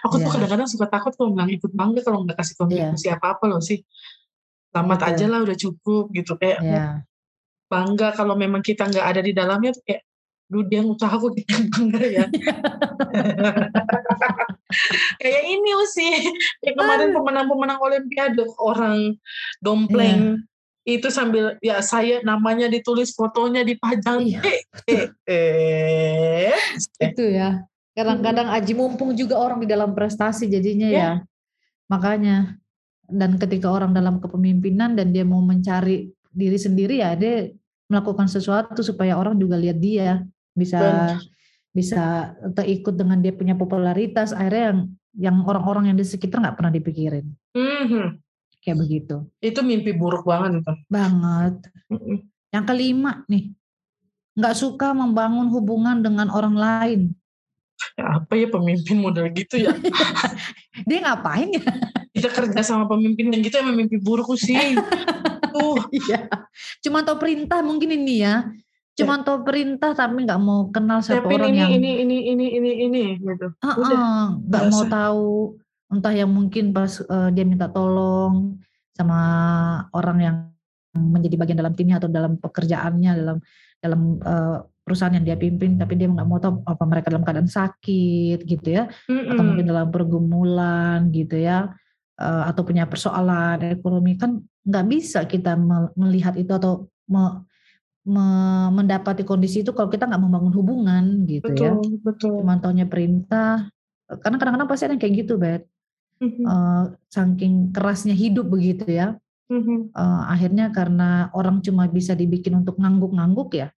Aku 0.04 0.20
tuh 0.20 0.28
Iya. 0.28 0.34
kadang-kadang 0.36 0.68
suka 0.68 0.86
takut 0.90 1.14
kalau 1.16 1.32
bilang 1.32 1.48
ikut 1.48 1.72
bangga 1.72 2.04
kalau 2.04 2.26
nggak 2.26 2.36
kasih 2.36 2.54
kontribusi 2.58 3.08
apa-apa 3.08 3.44
loh 3.48 3.62
sih. 3.62 3.80
Selamat 4.74 4.98
Betul. 5.00 5.10
aja 5.14 5.24
lah 5.30 5.38
udah 5.46 5.56
cukup 5.56 6.04
gitu. 6.12 6.32
Kayak 6.36 6.58
iya. 6.60 6.84
bangga 7.70 8.12
kalau 8.12 8.34
memang 8.34 8.60
kita 8.60 8.90
nggak 8.90 9.06
ada 9.06 9.20
di 9.22 9.32
dalamnya 9.32 9.72
tuh 9.72 9.84
kayak 9.86 10.02
Duh 10.50 10.66
dia 10.66 10.82
usaha 10.82 11.14
kok 11.14 11.30
kita 11.38 11.54
bangga 11.78 12.02
ya. 12.10 12.26
Kayak 15.22 15.42
ini 15.46 15.70
sih. 15.94 16.14
Kayak 16.58 16.74
kemarin 16.74 17.08
pemenang-pemenang 17.14 17.78
olimpiade 17.78 18.42
orang 18.58 19.14
dompleng 19.62 20.42
itu 20.82 21.08
sambil 21.12 21.60
ya 21.60 21.78
saya 21.84 22.24
namanya 22.24 22.66
ditulis 22.66 23.12
fotonya 23.12 23.60
dipajang 23.62 24.24
Iya. 24.24 24.40
eh, 24.88 25.04
eh, 25.28 26.50
eh. 26.50 27.10
Itu 27.12 27.24
ya. 27.28 27.64
Kadang-kadang 27.92 28.48
aji 28.48 28.72
mumpung 28.72 29.12
juga 29.12 29.36
orang 29.36 29.60
di 29.60 29.68
dalam 29.68 29.92
prestasi 29.92 30.48
jadinya 30.48 30.88
ya. 30.88 31.10
Makanya 31.90 32.56
dan 33.10 33.36
ketika 33.36 33.66
orang 33.68 33.90
dalam 33.90 34.22
kepemimpinan 34.22 34.94
dan 34.94 35.10
dia 35.10 35.26
mau 35.26 35.42
mencari 35.42 36.08
diri 36.30 36.54
sendiri 36.54 37.02
ya 37.02 37.18
dia 37.18 37.50
melakukan 37.90 38.30
sesuatu 38.30 38.86
supaya 38.86 39.18
orang 39.18 39.34
juga 39.34 39.58
lihat 39.58 39.82
dia 39.82 40.22
bisa 40.54 40.78
Benar. 40.78 41.18
bisa 41.74 42.02
terikut 42.54 42.94
dengan 42.94 43.18
dia 43.18 43.34
punya 43.34 43.58
popularitas 43.58 44.30
akhirnya 44.30 44.62
yang 44.70 44.80
yang 45.18 45.36
orang-orang 45.42 45.90
yang 45.90 45.98
di 45.98 46.06
sekitar 46.06 46.38
nggak 46.38 46.54
pernah 46.54 46.70
dipikirin 46.70 47.26
Mhm. 47.50 48.22
Kayak 48.60 48.78
begitu 48.78 49.24
Itu 49.40 49.60
mimpi 49.64 49.92
buruk 49.92 50.24
banget 50.24 50.60
itu. 50.62 50.72
banget 50.86 51.54
Mm-mm. 51.88 52.24
yang 52.52 52.64
kelima 52.64 53.24
nih 53.26 53.52
nggak 54.36 54.56
suka 54.56 54.94
membangun 54.94 55.50
hubungan 55.50 56.00
dengan 56.00 56.28
orang 56.30 56.56
lain 56.56 57.00
Ya, 57.96 58.20
apa 58.20 58.36
ya 58.36 58.44
pemimpin 58.52 59.00
model 59.00 59.32
gitu 59.32 59.56
ya? 59.56 59.72
dia 60.88 60.98
ngapain 61.00 61.48
ya 61.48 61.64
Kita 62.12 62.28
kerja 62.28 62.60
sama 62.60 62.84
pemimpin 62.84 63.32
yang 63.32 63.40
gitu 63.40 63.56
emang 63.56 63.72
mimpi 63.72 63.96
buruk 63.96 64.36
sih. 64.36 64.76
Tuh, 65.54 65.80
Iya. 65.88 66.28
Cuma 66.84 67.00
tahu 67.00 67.16
perintah 67.22 67.64
mungkin 67.64 67.88
ini 67.96 68.20
ya. 68.20 68.44
Cuma 68.98 69.24
tahu 69.24 69.46
perintah 69.48 69.96
tapi 69.96 70.28
nggak 70.28 70.40
mau 70.42 70.68
kenal 70.68 71.00
satu 71.00 71.24
siapin 71.24 71.40
orang 71.40 71.50
ini, 71.54 71.60
yang 71.62 71.70
ini, 71.72 71.90
ini, 72.04 72.16
ini, 72.28 72.46
ini, 72.60 72.70
ini, 72.84 73.02
gitu. 73.16 73.46
Udah, 73.64 73.96
ah, 73.96 74.26
nggak 74.36 74.64
mau 74.68 74.82
tahu 74.84 75.30
entah 75.90 76.14
yang 76.14 76.30
mungkin 76.30 76.70
pas 76.70 77.02
eh, 77.02 77.28
dia 77.34 77.44
minta 77.44 77.66
tolong 77.66 78.56
sama 78.94 79.18
orang 79.94 80.18
yang 80.22 80.36
menjadi 80.94 81.36
bagian 81.38 81.58
dalam 81.58 81.74
timnya 81.74 82.02
atau 82.02 82.10
dalam 82.10 82.38
pekerjaannya 82.38 83.10
dalam 83.18 83.36
dalam 83.80 84.00
eh, 84.22 84.58
perusahaan 84.82 85.14
yang 85.14 85.26
dia 85.26 85.38
pimpin 85.38 85.78
tapi 85.78 85.94
dia 85.94 86.10
nggak 86.10 86.26
mau 86.26 86.42
tahu 86.42 86.66
apa 86.66 86.82
mereka 86.86 87.14
dalam 87.14 87.22
keadaan 87.22 87.50
sakit 87.50 88.42
gitu 88.42 88.68
ya 88.74 88.90
atau 88.90 89.38
Mm-mm. 89.38 89.46
mungkin 89.46 89.66
dalam 89.70 89.86
pergumulan 89.94 91.10
gitu 91.14 91.38
ya 91.38 91.70
eh, 92.18 92.42
atau 92.50 92.62
punya 92.66 92.90
persoalan 92.90 93.62
ekonomi 93.70 94.18
kan 94.18 94.42
nggak 94.66 94.86
bisa 94.90 95.24
kita 95.30 95.54
me- 95.54 95.94
melihat 95.94 96.34
itu 96.34 96.50
atau 96.50 96.90
me- 97.06 97.46
me- 98.02 98.70
mendapati 98.74 99.22
kondisi 99.22 99.62
itu 99.62 99.70
kalau 99.70 99.88
kita 99.92 100.10
nggak 100.10 100.22
membangun 100.22 100.54
hubungan 100.58 101.04
gitu 101.28 101.50
ya 101.54 101.76
Betul, 101.78 102.02
betul. 102.02 102.34
cuma 102.42 102.58
taunya 102.58 102.86
perintah 102.88 103.70
karena 104.10 104.36
kadang-kadang 104.42 104.68
pasti 104.68 104.84
ada 104.90 104.94
yang 104.98 105.02
kayak 105.02 105.14
gitu 105.22 105.38
bet 105.38 105.62
Mhm, 106.20 106.44
Eh, 106.44 106.84
saking 107.08 107.54
kerasnya 107.72 108.12
hidup 108.12 108.46
begitu 108.46 108.84
ya. 108.86 109.16
Eh, 109.50 110.22
akhirnya 110.30 110.70
karena 110.70 111.26
orang 111.34 111.58
cuma 111.58 111.90
bisa 111.90 112.14
dibikin 112.14 112.54
untuk 112.54 112.78
ngangguk-ngangguk 112.78 113.50
ya 113.56 113.68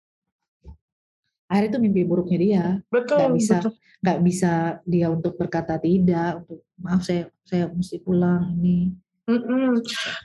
akhirnya 1.49 1.69
itu 1.69 1.79
mimpi 1.81 2.03
buruknya 2.05 2.39
dia 2.41 2.65
Betul, 2.89 3.17
nggak 3.21 3.33
bisa 3.37 3.57
betul. 3.61 3.73
nggak 4.01 4.19
bisa 4.21 4.53
dia 4.85 5.07
untuk 5.09 5.33
berkata 5.37 5.77
tidak 5.77 6.45
untuk 6.45 6.61
maaf 6.77 7.05
saya 7.05 7.29
saya 7.45 7.69
mesti 7.69 8.01
pulang 8.01 8.53
ini 8.57 8.93
Mm-mm. 9.23 9.79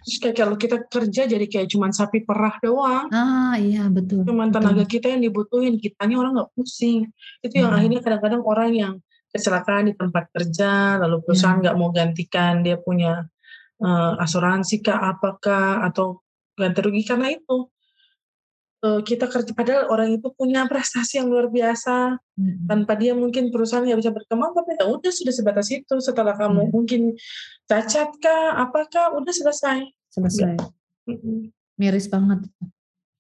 Terus 0.04 0.18
kayak 0.18 0.36
kalau 0.36 0.56
kita 0.58 0.78
kerja 0.90 1.30
jadi 1.30 1.46
kayak 1.46 1.70
cuman 1.70 1.94
sapi 1.94 2.26
perah 2.26 2.58
doang. 2.60 3.06
ah 3.14 3.54
iya 3.56 3.86
betul 3.88 4.26
Cuman 4.26 4.50
betul. 4.50 4.58
tenaga 4.58 4.84
kita 4.84 5.14
yang 5.14 5.22
dibutuhin, 5.22 5.78
kitanya 5.78 6.18
orang 6.18 6.34
nggak 6.34 6.52
pusing. 6.58 7.06
Itu 7.46 7.62
yang 7.62 7.78
akhirnya 7.78 8.02
kadang-kadang 8.02 8.42
orang 8.42 8.72
yang 8.74 8.94
kecelakaan 9.38 9.88
di 9.89 9.94
tempat 9.94 10.34
kerja, 10.34 10.98
lalu 10.98 11.22
perusahaan 11.24 11.62
nggak 11.62 11.77
mau 11.77 11.94
gantikan 11.94 12.65
dia 12.65 12.75
punya 12.82 13.24
eh, 13.79 14.13
asuransi 14.25 14.82
kah, 14.82 15.13
apakah 15.13 15.86
atau 15.86 16.25
ganti 16.58 16.79
rugi 16.82 17.06
karena 17.06 17.29
itu. 17.32 17.70
Eh, 18.77 19.01
kita 19.01 19.25
kerja 19.25 19.58
padahal 19.58 19.89
orang 19.89 20.22
itu 20.22 20.29
punya 20.38 20.70
prestasi 20.70 21.17
yang 21.17 21.34
luar 21.34 21.50
biasa. 21.50 22.17
Mm-mm. 22.38 22.70
tanpa 22.70 22.94
dia 22.94 23.17
mungkin 23.17 23.50
perusahaan 23.50 23.82
nggak 23.82 23.98
bisa 23.98 24.13
berkembang 24.13 24.53
tapi 24.53 24.77
ya 24.77 24.86
udah 24.86 25.10
sudah 25.10 25.34
sebatas 25.34 25.74
itu. 25.74 25.98
Setelah 25.98 26.38
kamu 26.38 26.70
Hmm. 26.70 26.74
mungkin 26.74 27.01
cacat 27.65 28.13
kah 28.22 28.62
apakah 28.62 29.17
udah 29.17 29.34
selesai. 29.34 29.82
Selesai. 30.13 30.53
Mm-mm. 31.10 31.50
miris 31.77 32.06
banget 32.10 32.46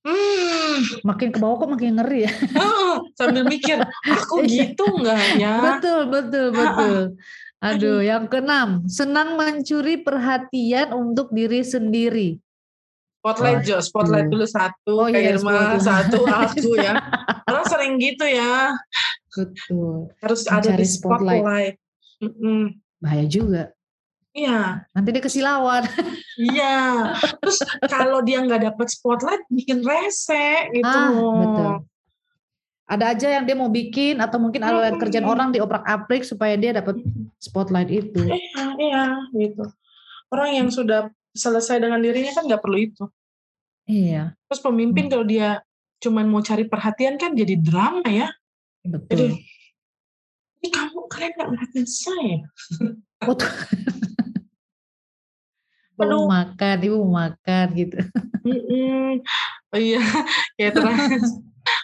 Hmm, 0.07 0.77
makin 1.03 1.35
ke 1.35 1.37
bawah 1.37 1.59
kok 1.59 1.71
makin 1.75 1.99
ngeri 1.99 2.23
ya. 2.23 2.31
Ah, 2.63 2.95
sambil 3.19 3.43
mikir 3.43 3.75
aku 4.07 4.47
Iya. 4.47 4.71
gitu 4.71 4.85
nggak 4.87 5.23
ya? 5.35 5.53
Betul 5.59 6.07
betul 6.07 6.47
betul. 6.55 6.97
Aduh 7.59 7.99
yang 7.99 8.25
keenam 8.25 8.87
senang 8.87 9.35
mencuri 9.35 9.99
perhatian 9.99 10.95
untuk 10.95 11.27
diri 11.29 11.59
sendiri. 11.59 12.39
Spotlight 13.19 13.67
Jo. 13.67 13.83
Spotlight 13.83 14.31
dulu 14.31 14.47
satu 14.47 14.93
Oh 14.95 15.07
Kak 15.11 15.19
iya, 15.19 15.35
Irma 15.35 15.75
satu 15.75 16.23
aku 16.47 16.79
ya. 16.79 16.95
Orang 17.43 17.65
sering 17.67 17.99
gitu 17.99 18.23
ya. 18.23 18.71
Betul. 19.27 20.07
Harus 20.23 20.47
ada 20.47 20.71
di 20.71 20.87
spotlight. 20.87 21.43
spotlight. 21.43 21.75
Bahaya 22.97 23.25
juga 23.27 23.75
iya 24.37 24.85
nanti 24.93 25.09
dia 25.09 25.19
kesilauan 25.19 25.83
iya 26.37 27.09
terus 27.41 27.57
kalau 27.89 28.21
dia 28.21 28.37
nggak 28.39 28.69
dapat 28.69 28.87
spotlight 28.87 29.41
bikin 29.49 29.81
rese 29.81 30.69
gitu 30.71 30.85
Ah, 30.85 31.09
betul. 31.35 31.71
ada 32.87 33.05
aja 33.11 33.27
yang 33.33 33.43
dia 33.43 33.57
mau 33.57 33.67
bikin 33.67 34.21
atau 34.21 34.37
mungkin 34.37 34.61
ada 34.61 34.87
Hmm. 34.87 35.01
kerjaan 35.01 35.25
orang 35.25 35.49
dioprak 35.49 35.81
aprik 35.83 36.21
supaya 36.21 36.53
dia 36.53 36.71
dapat 36.71 37.01
spotlight 37.35 37.89
itu 37.89 38.21
Iya, 38.23 38.63
iya, 38.77 39.03
gitu. 39.33 39.65
Orang 40.27 40.53
yang 40.53 40.69
sudah 40.69 41.09
selesai 41.33 41.79
dengan 41.79 41.97
dirinya 41.97 42.31
kan 42.31 42.45
nggak 42.45 42.61
perlu 42.61 42.77
itu. 42.77 43.03
iya 43.83 44.37
Terus 44.45 44.61
pemimpin 44.61 45.07
Hmm. 45.07 45.11
kalau 45.11 45.25
dia 45.25 45.49
cuman 45.97 46.25
mau 46.27 46.39
cari 46.39 46.63
perhatian 46.63 47.17
kan 47.17 47.33
jadi 47.33 47.57
drama 47.57 48.05
ya. 48.05 48.29
Jadi, 48.79 48.93
betul 48.93 49.19
ini 50.57 50.67
kamu 50.69 50.99
kalian 51.07 51.31
nggak 51.33 51.49
merhatiin 51.49 51.85
saya. 51.85 52.37
Mau 55.97 56.29
makan 56.29 56.77
ibu 56.85 56.95
mau 57.01 57.25
makan 57.25 57.65
gitu 57.73 57.97
Mm-mm. 58.45 59.19
Oh 59.73 59.79
iya, 59.81 59.99
ya 60.61 60.69
terus. 60.71 60.95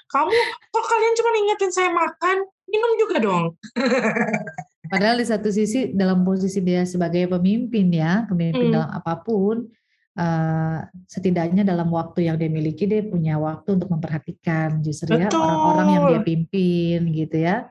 kamu 0.08 0.32
kok 0.72 0.86
kalian 0.88 1.14
cuma 1.20 1.30
ingetin 1.36 1.72
saya 1.74 1.90
makan, 1.92 2.38
minum 2.70 2.92
juga 2.96 3.16
dong. 3.20 3.46
Padahal 4.94 5.20
di 5.20 5.26
satu 5.28 5.50
sisi 5.52 5.92
dalam 5.92 6.24
posisi 6.24 6.64
dia 6.64 6.86
sebagai 6.88 7.28
pemimpin 7.28 7.90
ya, 7.92 8.24
pemimpin 8.30 8.72
Hmm. 8.72 8.76
dalam 8.80 8.92
apa 8.94 9.20
pun, 9.20 9.68
eh, 10.16 10.80
setidaknya 11.10 11.68
dalam 11.68 11.90
waktu 11.92 12.30
yang 12.32 12.38
dia 12.40 12.48
miliki 12.48 12.88
dia 12.88 13.04
punya 13.04 13.36
waktu 13.42 13.76
untuk 13.76 13.90
memperhatikan 13.92 14.80
justru 14.80 15.18
ya 15.18 15.28
orang-orang 15.34 15.88
yang 15.92 16.04
dia 16.08 16.22
pimpin 16.24 17.00
gitu 17.12 17.38
ya, 17.44 17.68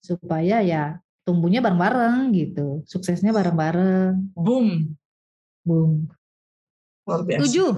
supaya 0.00 0.62
ya 0.64 0.84
tumbuhnya 1.28 1.60
bareng-bareng 1.60 2.32
gitu, 2.32 2.80
suksesnya 2.88 3.34
bareng-bareng. 3.36 4.32
Boom, 4.32 4.94
Boom. 5.64 6.06
luar 7.04 7.20
biasa. 7.20 7.40
Oke, 7.40 7.44
Tujuh, 7.44 7.70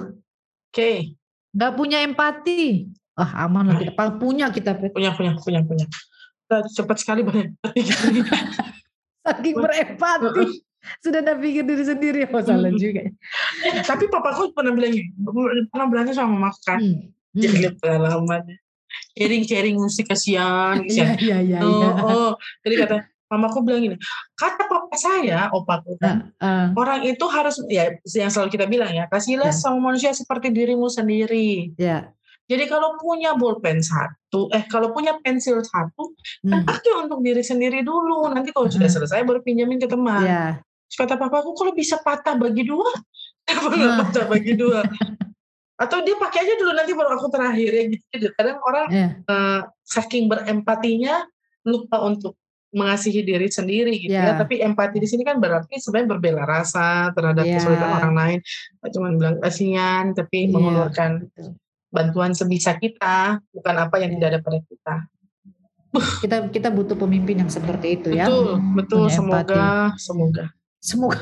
nggak 1.55 1.73
punya 1.75 1.99
empati. 2.07 2.91
Ah 3.17 3.49
aman 3.49 3.73
lah 3.73 3.81
kita, 3.81 4.13
punya 4.21 4.47
kita 4.53 4.77
punya, 4.77 5.11
punya, 5.17 5.33
punya, 5.41 5.61
punya. 5.67 5.87
Cepat 6.47 7.03
sekali 7.03 7.27
banyak. 7.27 7.51
saking 9.27 9.57
berempati. 9.59 10.63
Sudah 11.03 11.19
ada 11.19 11.35
pikir 11.35 11.67
diri 11.67 11.83
sendiri, 11.83 12.19
oh 12.31 12.39
salah 12.47 12.71
Hmm. 12.71 12.79
juga. 12.79 13.03
ya. 13.11 13.83
Tapi 13.83 14.07
papaku 14.07 14.55
pernah 14.55 14.71
bilang 14.71 14.95
pernah 15.67 15.87
belajar 15.91 16.15
sama 16.15 16.39
mamaku 16.39 16.61
kan. 16.63 16.79
Hmm. 16.79 17.11
Hmm. 17.11 17.43
Jadi 17.43 17.75
pengalamannya. 17.83 18.57
Sharing-sharing 19.19 19.77
musik 19.77 20.07
kasihan. 20.07 20.79
Iya 20.87 20.87
kasihan. 20.87 21.17
iya 21.19 21.37
iya. 21.43 21.59
Oh, 21.67 21.75
iya. 21.83 21.91
oh. 22.07 22.33
Jadi 22.63 22.75
kata 22.79 22.97
mamaku 23.27 23.59
bilang 23.61 23.83
gini, 23.83 23.97
kata 24.33 24.65
papa 24.65 24.95
saya, 24.95 25.51
opaku 25.51 25.99
kan, 25.99 26.31
Ah, 26.39 26.71
orang 26.73 27.03
itu 27.03 27.27
harus 27.27 27.59
ya 27.67 27.91
yang 28.09 28.31
selalu 28.31 28.51
kita 28.51 28.67
bilang 28.67 28.91
ya, 28.91 29.07
kasihlah 29.07 29.51
Ya. 29.51 29.57
sama 29.57 29.83
manusia 29.85 30.11
seperti 30.11 30.51
dirimu 30.51 30.87
sendiri. 30.87 31.75
ya. 31.75 32.11
Jadi 32.47 32.71
kalau 32.71 32.95
punya 32.97 33.35
bolpen 33.35 33.83
satu, 33.83 34.47
eh 34.51 34.63
kalau 34.65 34.95
punya 34.95 35.19
pensil 35.19 35.59
satu, 35.61 36.15
Hmm. 36.41 36.63
kan 36.63 36.79
pakai 36.79 37.03
untuk 37.03 37.19
diri 37.19 37.43
sendiri 37.43 37.83
dulu. 37.83 38.31
Nanti 38.31 38.55
kalau 38.55 38.71
sudah 38.71 38.87
selesai 38.87 39.21
baru 39.21 39.43
pinjamin 39.43 39.77
ke 39.77 39.91
teman. 39.91 40.23
Ya. 40.23 40.45
Terus 40.87 40.97
kata 40.97 41.19
papaku 41.19 41.51
kalau 41.53 41.75
bisa 41.75 41.99
patah 41.99 42.39
bagi 42.39 42.63
dua, 42.63 42.87
kenapa 43.51 43.67
nggak 43.69 43.91
Nah. 43.91 43.99
patah 43.99 44.25
bagi 44.31 44.55
dua? 44.55 44.79
Atau 45.83 46.07
dia 46.07 46.15
pakai 46.15 46.41
aja 46.41 46.55
dulu 46.55 46.71
nanti 46.73 46.95
baru 46.95 47.19
aku 47.19 47.27
terakhir 47.29 47.69
ya 47.69 47.83
gitu. 47.91 48.27
Kadang 48.33 48.59
orang 48.63 48.87
Ya. 48.89 49.09
eh, 49.21 49.61
saking 49.83 50.31
berempatinya 50.31 51.27
lupa 51.67 51.99
untuk 52.01 52.39
mengasihi 52.77 53.25
diri 53.25 53.49
sendiri 53.49 53.97
gitu 53.97 54.13
Ya. 54.13 54.37
ya. 54.37 54.39
Tapi 54.39 54.61
empati 54.61 55.01
di 55.01 55.09
sini 55.09 55.25
kan 55.25 55.41
berarti 55.41 55.81
sebenarnya 55.81 56.09
berbela 56.13 56.45
rasa 56.45 57.09
terhadap 57.17 57.49
Ya. 57.49 57.57
kesulitan 57.57 57.91
orang 57.91 58.15
lain. 58.15 58.39
Nggak 58.79 58.91
cuma 58.93 59.07
bilang 59.17 59.37
kasihan, 59.41 60.05
tapi 60.13 60.39
Iya, 60.45 60.53
mengeluarkan 60.53 61.11
betul. 61.25 61.57
bantuan 61.89 62.33
sebisa 62.37 62.77
kita, 62.77 63.41
bukan 63.51 63.75
apa 63.81 63.97
yang 63.97 64.13
Ya. 64.13 64.15
tidak 64.21 64.29
ada 64.29 64.41
pada 64.45 64.59
kita. 64.61 64.97
Kita 65.97 66.37
kita 66.53 66.69
butuh 66.69 66.93
pemimpin 66.93 67.41
yang 67.41 67.49
seperti 67.49 67.97
itu 67.97 68.09
ya. 68.13 68.29
betul, 68.29 68.61
betul. 68.77 69.05
Semoga, 69.09 69.97
semoga, 69.97 70.45
Semoga. 70.77 71.19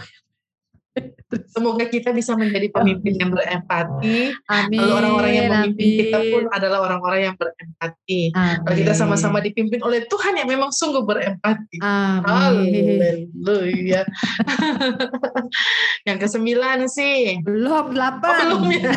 semoga 1.55 1.85
kita 1.91 2.15
bisa 2.15 2.39
menjadi 2.39 2.71
pemimpin 2.71 3.19
yang 3.19 3.31
berempati. 3.35 4.31
Amin. 4.47 4.79
Lalu 4.79 4.93
orang-orang 4.95 5.33
yang 5.35 5.49
memimpin 5.51 5.87
amin. 5.87 5.99
kita 5.99 6.19
pun 6.31 6.43
adalah 6.55 6.79
orang-orang 6.87 7.21
yang 7.31 7.35
berempati. 7.35 8.21
Amin. 8.35 8.59
Kalau 8.63 8.77
kita 8.79 8.93
sama-sama 8.95 9.39
dipimpin 9.43 9.83
oleh 9.83 10.07
Tuhan 10.07 10.39
yang 10.39 10.49
memang 10.49 10.71
sungguh 10.71 11.03
berempati. 11.03 11.83
Amin. 11.83 13.27
Haleluya. 13.43 14.07
yang 16.09 16.19
kesembilan 16.23 16.87
sih. 16.87 17.43
Belum 17.43 17.73
Oh, 17.75 17.91
delapan. 17.91 18.55
belum 18.55 18.71
ya. 18.71 18.87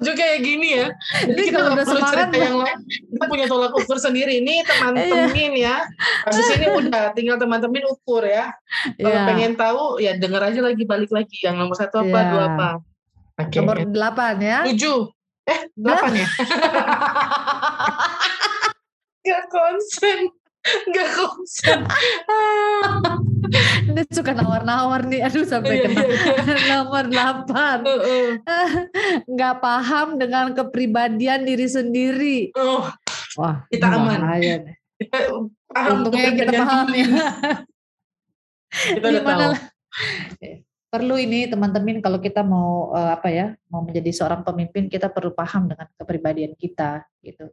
juga 0.00 0.16
kayak 0.16 0.38
gini 0.40 0.68
ya. 0.80 0.86
Jadi 1.28 1.40
kita 1.52 1.56
kalau 1.60 1.70
nggak 1.76 1.86
perlu 1.86 2.02
cerita 2.08 2.36
yang 2.40 2.56
lain. 2.56 2.78
Kita 2.88 3.24
punya 3.28 3.46
tolak 3.46 3.72
ukur 3.76 3.98
sendiri. 4.00 4.40
Ini 4.40 4.64
teman-teman 4.64 5.52
ya. 5.52 5.84
Kasus 6.24 6.48
ini 6.56 6.66
udah 6.72 7.12
tinggal 7.12 7.36
teman-teman 7.36 7.84
ukur 7.92 8.24
ya. 8.24 8.48
Kalau 8.96 9.12
Iya. 9.12 9.28
pengen 9.28 9.52
tahu 9.60 10.00
ya 10.00 10.16
denger 10.16 10.40
aja 10.40 10.60
lagi 10.64 10.82
balik 10.88 11.12
lagi. 11.12 11.36
Yang 11.44 11.56
nomor 11.60 11.76
satu 11.76 12.00
apa, 12.00 12.16
Iya. 12.16 12.28
dua 12.32 12.42
apa. 12.48 12.68
Oke. 13.44 13.56
Nomor 13.60 13.76
delapan 13.84 14.34
ya. 14.40 14.58
Tujuh. 14.72 15.12
Eh, 15.44 15.60
delapan 15.76 16.24
ya? 16.24 16.28
Gak 19.20 19.44
konsen. 19.52 20.32
Gak 20.92 21.08
konsen. 21.16 21.80
Dia 23.96 24.04
suka 24.12 24.36
nawar-nawar 24.36 25.08
nih. 25.08 25.24
Aduh 25.24 25.42
sampai 25.48 25.80
Iya, 25.80 25.88
kena. 25.88 26.02
iya. 26.04 26.44
Nomor 26.76 27.04
delapan. 27.08 27.78
Heeh. 27.88 28.28
Nggak 29.26 29.54
paham 29.58 30.08
dengan 30.20 30.52
kepribadian 30.54 31.42
diri 31.48 31.66
sendiri. 31.66 32.38
Oh, 32.54 32.86
Wah, 33.40 33.64
Kita 33.70 33.86
ini 33.88 33.96
aman. 33.96 34.20
kita 35.00 35.18
paham 35.70 35.96
Untungnya 36.04 36.30
kita 36.34 36.52
paham 36.60 36.88
ya. 36.92 37.06
Kita 38.70 39.06
udah 39.06 39.22
tahu. 39.24 39.52
Perlu 40.90 41.14
ini 41.22 41.46
teman-teman 41.46 42.02
kalau 42.02 42.18
kita 42.18 42.42
mau 42.42 42.90
eh, 42.92 43.10
apa 43.14 43.30
ya, 43.30 43.54
mau 43.70 43.80
menjadi 43.86 44.10
seorang 44.10 44.42
pemimpin 44.42 44.90
kita 44.90 45.06
perlu 45.08 45.30
paham 45.30 45.70
dengan 45.70 45.86
kepribadian 45.94 46.52
kita 46.58 47.06
gitu. 47.22 47.48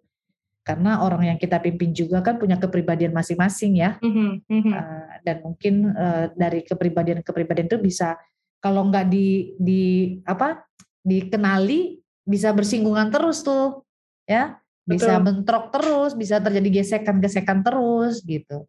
Karena 0.68 1.00
orang 1.00 1.24
yang 1.32 1.38
kita 1.40 1.64
pimpin 1.64 1.96
juga 1.96 2.20
kan 2.20 2.36
punya 2.36 2.60
kepribadian 2.60 3.16
masing-masing 3.16 3.80
ya. 3.80 3.96
Mhm, 4.04 4.44
mhm. 4.52 4.72
Eh, 4.76 5.16
dan 5.24 5.38
mungkin 5.40 5.96
eh, 5.96 6.26
dari 6.36 6.68
kepribadian-kepribadian 6.68 7.72
itu 7.72 7.80
bisa 7.80 8.20
kalau 8.60 8.84
nggak 8.92 9.08
di 9.08 9.56
di 9.56 9.84
apa 10.28 10.68
dikenali 11.08 12.04
bisa 12.28 12.52
bersinggungan 12.52 13.08
terus 13.08 13.40
tuh 13.40 13.88
ya 14.28 14.60
bisa 14.84 15.20
Betul. 15.20 15.24
bentrok 15.24 15.66
terus 15.72 16.12
bisa 16.16 16.44
terjadi 16.44 16.84
gesekan-gesekan 16.84 17.64
terus 17.64 18.20
gitu 18.24 18.68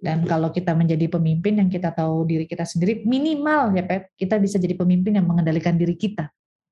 dan 0.00 0.24
kalau 0.24 0.48
kita 0.48 0.72
menjadi 0.72 1.08
pemimpin 1.12 1.60
yang 1.60 1.68
kita 1.68 1.92
tahu 1.92 2.24
diri 2.24 2.44
kita 2.48 2.64
sendiri 2.64 3.04
minimal 3.04 3.72
ya 3.76 3.84
Pep 3.84 4.12
kita 4.16 4.40
bisa 4.40 4.56
jadi 4.56 4.76
pemimpin 4.76 5.16
yang 5.16 5.28
mengendalikan 5.28 5.76
diri 5.76 5.96
kita 5.96 6.28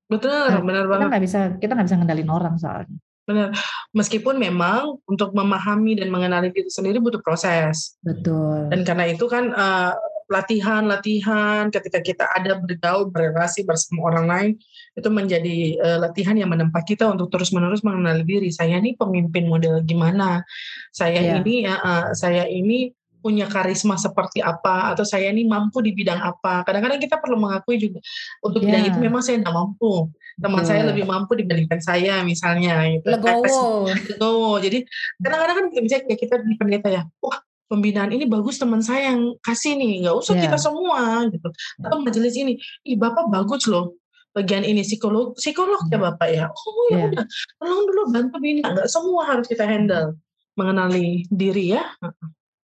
Betul, 0.09 0.45
Nah, 0.49 0.61
benar 0.61 0.85
kita 0.85 0.91
banget. 0.93 1.09
nggak 1.09 1.23
bisa 1.25 1.39
kita 1.57 1.71
nggak 1.73 1.87
bisa 1.89 1.97
ngendalin 2.01 2.29
orang 2.29 2.55
soalnya 2.57 2.97
Benar. 3.23 3.55
Meskipun 3.95 4.35
memang 4.35 4.99
untuk 5.07 5.31
memahami 5.31 5.95
dan 5.95 6.11
mengenali 6.11 6.51
diri 6.51 6.67
sendiri 6.67 6.99
butuh 6.99 7.23
proses. 7.23 7.95
betul 8.03 8.67
Dan 8.67 8.83
karena 8.83 9.07
itu 9.07 9.25
kan 9.31 9.47
eh, 9.55 9.93
latihan-latihan 10.27 11.71
ketika 11.71 11.99
kita 12.03 12.25
ada 12.31 12.59
bergaul, 12.59 13.07
berrelasi 13.11 13.63
bersama 13.63 14.11
orang 14.11 14.25
lain 14.27 14.51
itu 14.99 15.07
menjadi 15.07 15.57
eh, 15.79 15.97
latihan 16.03 16.35
yang 16.35 16.51
menempa 16.51 16.83
kita 16.83 17.07
untuk 17.07 17.31
terus-menerus 17.31 17.79
mengenali 17.85 18.27
diri. 18.27 18.49
Saya 18.51 18.79
ini 18.79 18.95
pemimpin 18.99 19.47
model 19.47 19.79
gimana? 19.87 20.43
Saya 20.91 21.19
Iya. 21.19 21.33
ini 21.39 21.63
ya, 21.63 21.75
eh, 21.79 22.05
saya 22.15 22.43
ini 22.47 22.91
punya 23.23 23.47
karisma 23.47 23.95
seperti 23.95 24.43
apa 24.43 24.91
atau 24.91 25.07
saya 25.07 25.31
ini 25.31 25.47
mampu 25.47 25.79
di 25.79 25.95
bidang 25.95 26.19
apa. 26.19 26.67
Kadang-kadang 26.67 26.99
kita 26.99 27.23
perlu 27.23 27.39
mengakui 27.39 27.79
juga 27.79 28.03
untuk 28.43 28.67
bidang 28.67 28.83
Iya. 28.83 28.91
itu 28.91 28.99
memang 28.99 29.23
saya 29.23 29.39
tidak 29.39 29.55
mampu. 29.55 30.11
Teman 30.41 30.61
Betul. 30.65 30.69
saya 30.69 30.81
lebih 30.89 31.05
mampu 31.05 31.37
dibandingkan 31.37 31.77
saya 31.83 32.25
misalnya 32.25 32.89
gitu. 32.89 33.05
legowo 33.05 33.85
Legowo. 33.89 34.57
Jadi 34.57 34.81
kadang-kadang 35.21 35.55
kan 35.61 35.65
bisa 35.85 35.97
kayak 36.01 36.19
kita 36.19 36.35
di 36.41 36.55
pendeta 36.57 36.89
ya, 36.89 37.03
wah 37.21 37.37
pembinaan 37.69 38.13
ini 38.13 38.25
bagus 38.29 38.57
teman 38.61 38.81
saya 38.81 39.13
yang 39.13 39.33
kasih 39.41 39.73
nih, 39.77 40.05
nggak 40.05 40.15
usah 40.17 40.33
Iya. 40.37 40.43
kita 40.49 40.57
semua 40.61 41.25
gitu. 41.29 41.49
Atau 41.81 41.97
majelis 42.01 42.33
ini, 42.37 42.57
ih 42.85 42.97
bapak 42.97 43.29
bagus 43.29 43.65
loh 43.69 43.97
bagian 44.33 44.65
ini 44.65 44.81
psikolog 44.81 45.37
psikolog 45.37 45.77
ya 45.93 45.97
bapak 46.01 46.29
ya. 46.33 46.45
Oh 46.49 46.89
ya 46.89 46.97
Iya. 46.97 47.05
udah, 47.13 47.25
tolong 47.61 47.81
dulu 47.85 48.01
bantu 48.09 48.35
bina. 48.41 48.65
Nggak 48.73 48.89
semua 48.89 49.21
harus 49.29 49.45
kita 49.45 49.65
handle. 49.65 50.17
Mengenali 50.57 51.25
diri 51.33 51.77
ya. 51.77 51.85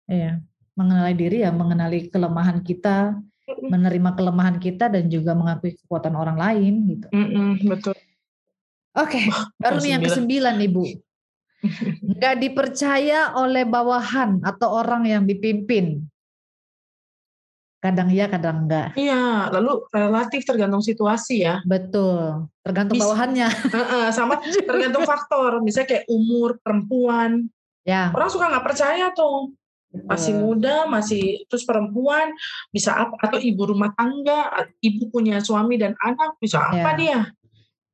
Iya, 0.07 0.41
mengenali 0.79 1.15
diri 1.15 1.39
ya, 1.43 1.51
mengenali 1.51 2.09
kelemahan 2.11 2.63
kita, 2.63 3.19
menerima 3.57 4.11
kelemahan 4.13 4.57
kita 4.61 4.93
dan 4.93 5.09
juga 5.09 5.33
mengakui 5.33 5.73
kekuatan 5.77 6.15
orang 6.17 6.37
lain 6.37 6.75
gitu. 6.97 7.07
Mm-mm, 7.09 7.65
betul. 7.65 7.97
Oke, 8.99 9.21
baru 9.63 9.77
nih 9.81 9.91
yang 9.97 10.03
kesembilan 10.05 10.55
nih 10.59 10.71
Bu. 10.71 10.85
Nggak 12.19 12.35
dipercaya 12.39 13.35
oleh 13.35 13.65
bawahan 13.67 14.43
atau 14.45 14.69
orang 14.79 15.09
yang 15.09 15.23
dipimpin. 15.25 16.07
Kadang 17.79 18.11
iya, 18.11 18.27
kadang 18.27 18.67
enggak. 18.67 18.99
Iya, 18.99 19.55
lalu 19.55 19.87
relatif 19.95 20.43
tergantung 20.43 20.83
situasi 20.83 21.47
ya. 21.47 21.63
Betul, 21.63 22.51
tergantung 22.67 22.99
bawahannya. 22.99 23.47
Sama 24.19 24.43
tergantung 24.43 25.07
faktor. 25.07 25.63
Misalnya 25.63 25.95
kayak 25.95 26.07
umur 26.11 26.59
perempuan. 26.59 27.47
Ya, 27.87 28.11
Orang 28.11 28.29
suka 28.35 28.51
nggak 28.51 28.67
percaya 28.67 29.15
tuh. 29.15 29.55
Masih 29.89 30.37
betul. 30.37 30.45
muda, 30.45 30.77
masih 30.85 31.25
terus 31.49 31.65
perempuan, 31.65 32.33
bisa 32.69 32.93
apa 32.93 33.17
atau 33.25 33.41
ibu 33.41 33.63
rumah 33.65 33.93
tangga, 33.97 34.53
ibu 34.85 35.09
punya 35.09 35.41
suami 35.41 35.81
dan 35.81 35.97
anak, 36.05 36.37
bisa 36.37 36.61
apa 36.61 36.91
Ya. 36.95 36.99
dia? 36.99 37.21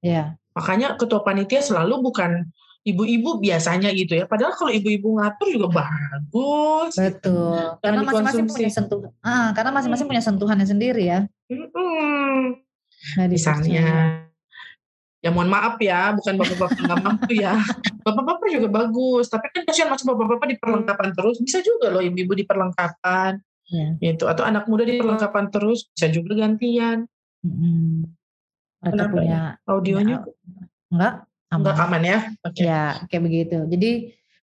Ya, 0.05 0.25
Makanya 0.55 0.95
ketua 0.95 1.27
panitia 1.27 1.59
selalu 1.59 1.99
bukan 2.11 2.47
ibu-ibu 2.87 3.41
biasanya 3.43 3.91
gitu 3.91 4.15
ya. 4.23 4.25
Padahal 4.31 4.55
kalau 4.55 4.71
ibu-ibu 4.71 5.19
ngatur 5.19 5.49
juga 5.51 5.69
bagus. 5.83 6.95
betul. 6.95 7.81
Karena 7.83 8.01
masing-masing 8.07 8.47
punya 8.47 8.71
sentuhan. 8.71 9.11
Ah, 9.25 9.51
karena 9.57 9.71
masing-masing 9.75 10.07
punya 10.07 10.23
sentuhannya 10.23 10.67
sendiri 10.69 11.03
ya. 11.11 11.21
Mm-mm. 11.51 12.61
Nggak 13.19 13.29
Misalnya, 13.35 13.87
ya 15.25 15.29
mohon 15.35 15.51
maaf 15.51 15.77
ya, 15.83 16.13
bukan 16.15 16.37
bapak-bapak 16.39 16.79
nggak 16.79 17.01
mampu 17.03 17.33
ya. 17.35 17.55
Bapak-bapak 18.05 18.34
juga 18.51 18.69
bagus, 18.69 19.29
tapi 19.31 19.49
kan 19.53 19.63
kasihan 19.65 19.89
masuk 19.93 20.13
bapak-bapak 20.15 20.47
di 20.53 20.57
perlengkapan 20.59 21.09
terus. 21.15 21.37
Bisa 21.41 21.59
juga 21.61 21.93
loh 21.93 22.03
ibu-ibu 22.03 22.33
di 22.37 22.45
perlengkapan, 22.45 23.39
Ya. 23.65 23.97
gitu. 23.97 24.29
Atau 24.29 24.45
anak 24.45 24.69
muda 24.69 24.85
di 24.85 25.01
perlengkapan 25.01 25.49
terus, 25.49 25.89
bisa 25.97 26.13
juga 26.13 26.37
gantian. 26.37 27.09
Mm-mm. 27.41 28.05
Mereka 28.85 28.93
Kenapa 28.93 29.13
punya 29.17 29.41
Audionya 29.65 30.17
enggak 30.93 31.15
nggak 31.55 31.75
aman. 31.81 31.87
aman 31.89 32.03
ya? 32.05 32.19
Oke. 32.45 32.61
Ya, 32.61 32.85
kayak 33.09 33.23
begitu. 33.25 33.59
Jadi 33.73 33.91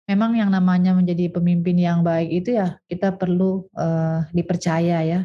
memang 0.09 0.33
yang 0.33 0.49
namanya 0.49 0.97
menjadi 0.97 1.29
pemimpin 1.29 1.77
yang 1.77 2.01
baik 2.01 2.29
itu 2.43 2.57
ya 2.57 2.81
kita 2.89 3.13
perlu 3.13 3.69
eh, 3.77 4.25
dipercaya 4.33 5.05
ya. 5.05 5.21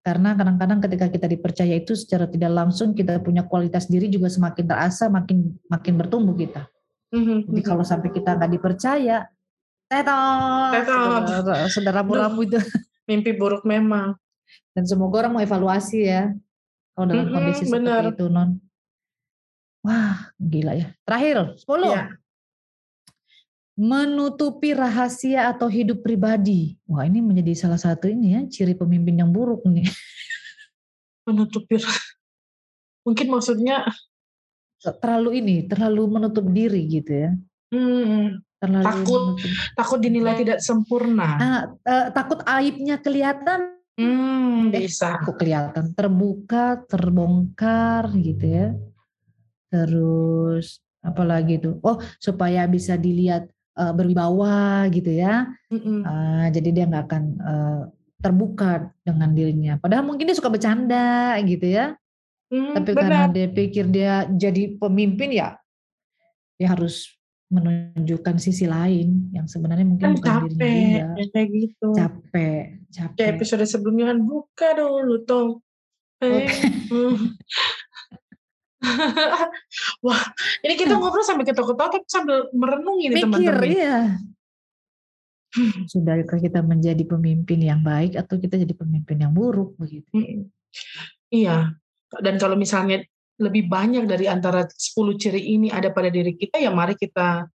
Karena 0.00 0.32
kadang-kadang 0.32 0.80
ketika 0.80 1.06
kita 1.12 1.26
dipercaya 1.28 1.74
itu 1.76 1.92
secara 1.92 2.24
tidak 2.24 2.48
langsung 2.48 2.96
kita 2.96 3.20
punya 3.20 3.44
kualitas 3.44 3.92
diri 3.92 4.08
juga 4.08 4.32
semakin 4.32 4.64
terasa, 4.64 5.12
makin 5.12 5.52
makin 5.68 5.94
bertumbuh 6.00 6.32
kita. 6.32 6.64
Mhm, 7.08 7.48
Jadi 7.48 7.60
mhm. 7.64 7.68
kalau 7.68 7.84
sampai 7.84 8.12
kita 8.12 8.36
nggak 8.36 8.52
dipercaya, 8.52 9.24
tetot, 9.88 10.70
Tetot. 10.76 11.22
saudara- 11.24 11.68
saudara 11.72 12.00
ramu 12.04 12.44
itu. 12.44 12.60
Mimpi 13.08 13.32
buruk 13.32 13.64
memang. 13.64 14.12
Dan 14.76 14.84
semoga 14.84 15.24
orang 15.24 15.32
mau 15.32 15.42
evaluasi 15.42 16.04
ya. 16.04 16.28
Kalau 16.92 17.06
dalam 17.08 17.24
Mm-mm, 17.28 17.34
kondisi 17.34 17.64
benar. 17.68 18.04
seperti 18.04 18.20
itu 18.20 18.26
non. 18.28 18.50
Wah, 19.80 20.34
gila 20.36 20.72
ya. 20.76 20.92
Terakhir, 21.08 21.56
10. 21.56 21.88
Iya. 21.88 22.04
Menutupi 23.78 24.74
rahasia 24.74 25.54
atau 25.54 25.70
hidup 25.70 26.02
pribadi. 26.02 26.74
Wah, 26.84 27.06
ini 27.06 27.22
menjadi 27.22 27.54
salah 27.54 27.78
satu 27.78 28.10
ini 28.10 28.34
ya, 28.34 28.40
ciri 28.50 28.74
pemimpin 28.74 29.14
yang 29.22 29.30
buruk 29.30 29.62
nih. 29.64 29.86
Menutupi. 31.24 31.78
Mungkin 33.06 33.26
maksudnya 33.30 33.86
Terlalu 34.78 35.30
ini, 35.42 35.56
terlalu 35.66 36.02
menutup 36.06 36.46
diri 36.48 36.86
gitu 36.86 37.12
ya. 37.12 37.30
hmm, 37.74 38.40
Terlalu 38.58 38.86
Takut. 38.86 39.22
menutup- 39.38 39.58
takut 39.74 39.98
dinilai 39.98 40.34
tidak 40.38 40.58
sempurna. 40.58 41.28
Ah, 41.36 41.60
eh, 41.82 42.06
takut 42.10 42.40
aibnya 42.42 42.96
kelihatan, 42.98 43.74
Hmm, 43.98 44.70
Eh, 44.70 44.86
bisa. 44.86 45.18
kok 45.26 45.34
kelihatan 45.34 45.90
terbuka, 45.90 46.86
terbongkar 46.86 48.06
gitu 48.14 48.46
ya. 48.46 48.66
Terus 49.68 50.78
apalagi 51.02 51.58
tuh? 51.58 51.78
Oh, 51.82 51.98
supaya 52.18 52.64
bisa 52.66 52.94
dilihat 52.94 53.50
eh, 53.74 53.92
berwibawa 53.94 54.86
gitu 54.90 55.10
ya. 55.14 55.46
Mm-mm. 55.70 56.02
Ah, 56.02 56.46
jadi 56.50 56.68
dia 56.70 56.84
nggak 56.86 57.04
akan 57.06 57.24
eh, 57.38 57.82
terbuka 58.18 58.90
dengan 59.02 59.30
dirinya. 59.30 59.78
Padahal 59.78 60.02
mungkin 60.02 60.26
dia 60.26 60.34
suka 60.34 60.50
bercanda 60.50 61.38
gitu 61.42 61.66
ya. 61.66 61.94
Hmm, 62.48 62.72
Tapi 62.80 62.90
karena 62.96 63.28
benar. 63.28 63.34
dia 63.36 63.48
pikir 63.52 63.84
dia 63.92 64.24
jadi 64.32 64.80
pemimpin 64.80 65.30
ya, 65.36 65.60
dia 66.56 66.68
harus 66.72 67.12
menunjukkan 67.48 68.36
sisi 68.36 68.68
lain 68.68 69.32
yang 69.32 69.48
sebenarnya 69.48 69.84
mungkin 69.88 70.12
Kan 70.12 70.14
bukan 70.16 70.32
dirinya 70.48 70.56
capek. 70.56 70.68
dia. 70.68 71.04
ya 71.16 71.26
kayak 71.32 71.48
gitu. 71.52 71.88
Capek, 71.96 72.64
capek. 72.92 73.16
Kayak 73.16 73.32
episode 73.40 73.64
sebelumnya 73.68 74.12
kan 74.12 74.18
buka 74.24 74.68
dulu 74.76 75.16
tong. 75.24 75.48
Eh, 76.18 76.48
hmm. 76.92 77.16
Wah, 80.04 80.22
ini 80.62 80.74
kita 80.78 80.94
ngobrol 80.98 81.24
sambil 81.26 81.46
ketawa-ketawa 81.46 81.88
tapi 81.90 82.06
sambil 82.06 82.46
merenung 82.54 82.98
ini 83.00 83.16
teman-teman. 83.16 83.64
iya. 83.64 83.98
Sudahkah 85.90 86.38
kita 86.38 86.60
menjadi 86.60 87.02
pemimpin 87.08 87.60
yang 87.64 87.80
baik 87.80 88.14
atau 88.14 88.36
kita 88.36 88.60
jadi 88.60 88.74
pemimpin 88.76 89.24
yang 89.24 89.32
buruk 89.32 89.74
begitu? 89.80 90.08
Mm. 90.12 90.52
Iya. 91.32 91.72
Dan 92.16 92.40
kalau 92.40 92.56
misalnya 92.56 93.04
lebih 93.38 93.70
banyak 93.70 94.08
dari 94.08 94.26
antara 94.26 94.66
10 94.66 95.20
ciri 95.20 95.38
ini 95.54 95.68
ada 95.70 95.92
pada 95.94 96.10
diri 96.10 96.34
kita, 96.34 96.58
ya 96.58 96.74
mari 96.74 96.98
kita 96.98 97.46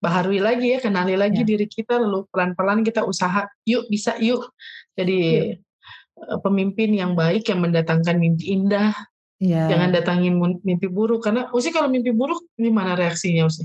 baharui 0.00 0.40
lagi 0.40 0.76
ya, 0.76 0.78
kenali 0.80 1.16
lagi 1.16 1.44
ya. 1.44 1.48
diri 1.48 1.66
kita, 1.68 2.00
lalu 2.00 2.28
pelan-pelan 2.28 2.84
kita 2.84 3.04
usaha, 3.04 3.48
yuk 3.64 3.88
bisa 3.88 4.16
yuk. 4.20 4.52
Jadi 4.96 5.20
ya. 5.56 6.36
pemimpin 6.44 6.92
yang 6.92 7.12
baik 7.16 7.48
yang 7.48 7.64
mendatangkan 7.64 8.16
mimpi 8.20 8.52
indah, 8.52 8.92
ya. 9.40 9.68
jangan 9.68 9.92
datangin 9.92 10.36
mimpi 10.64 10.88
buruk. 10.88 11.24
Karena 11.24 11.48
Usi 11.52 11.72
kalau 11.72 11.88
mimpi 11.88 12.12
buruk, 12.12 12.44
gimana 12.56 12.96
reaksinya 12.96 13.48
Usi? 13.48 13.64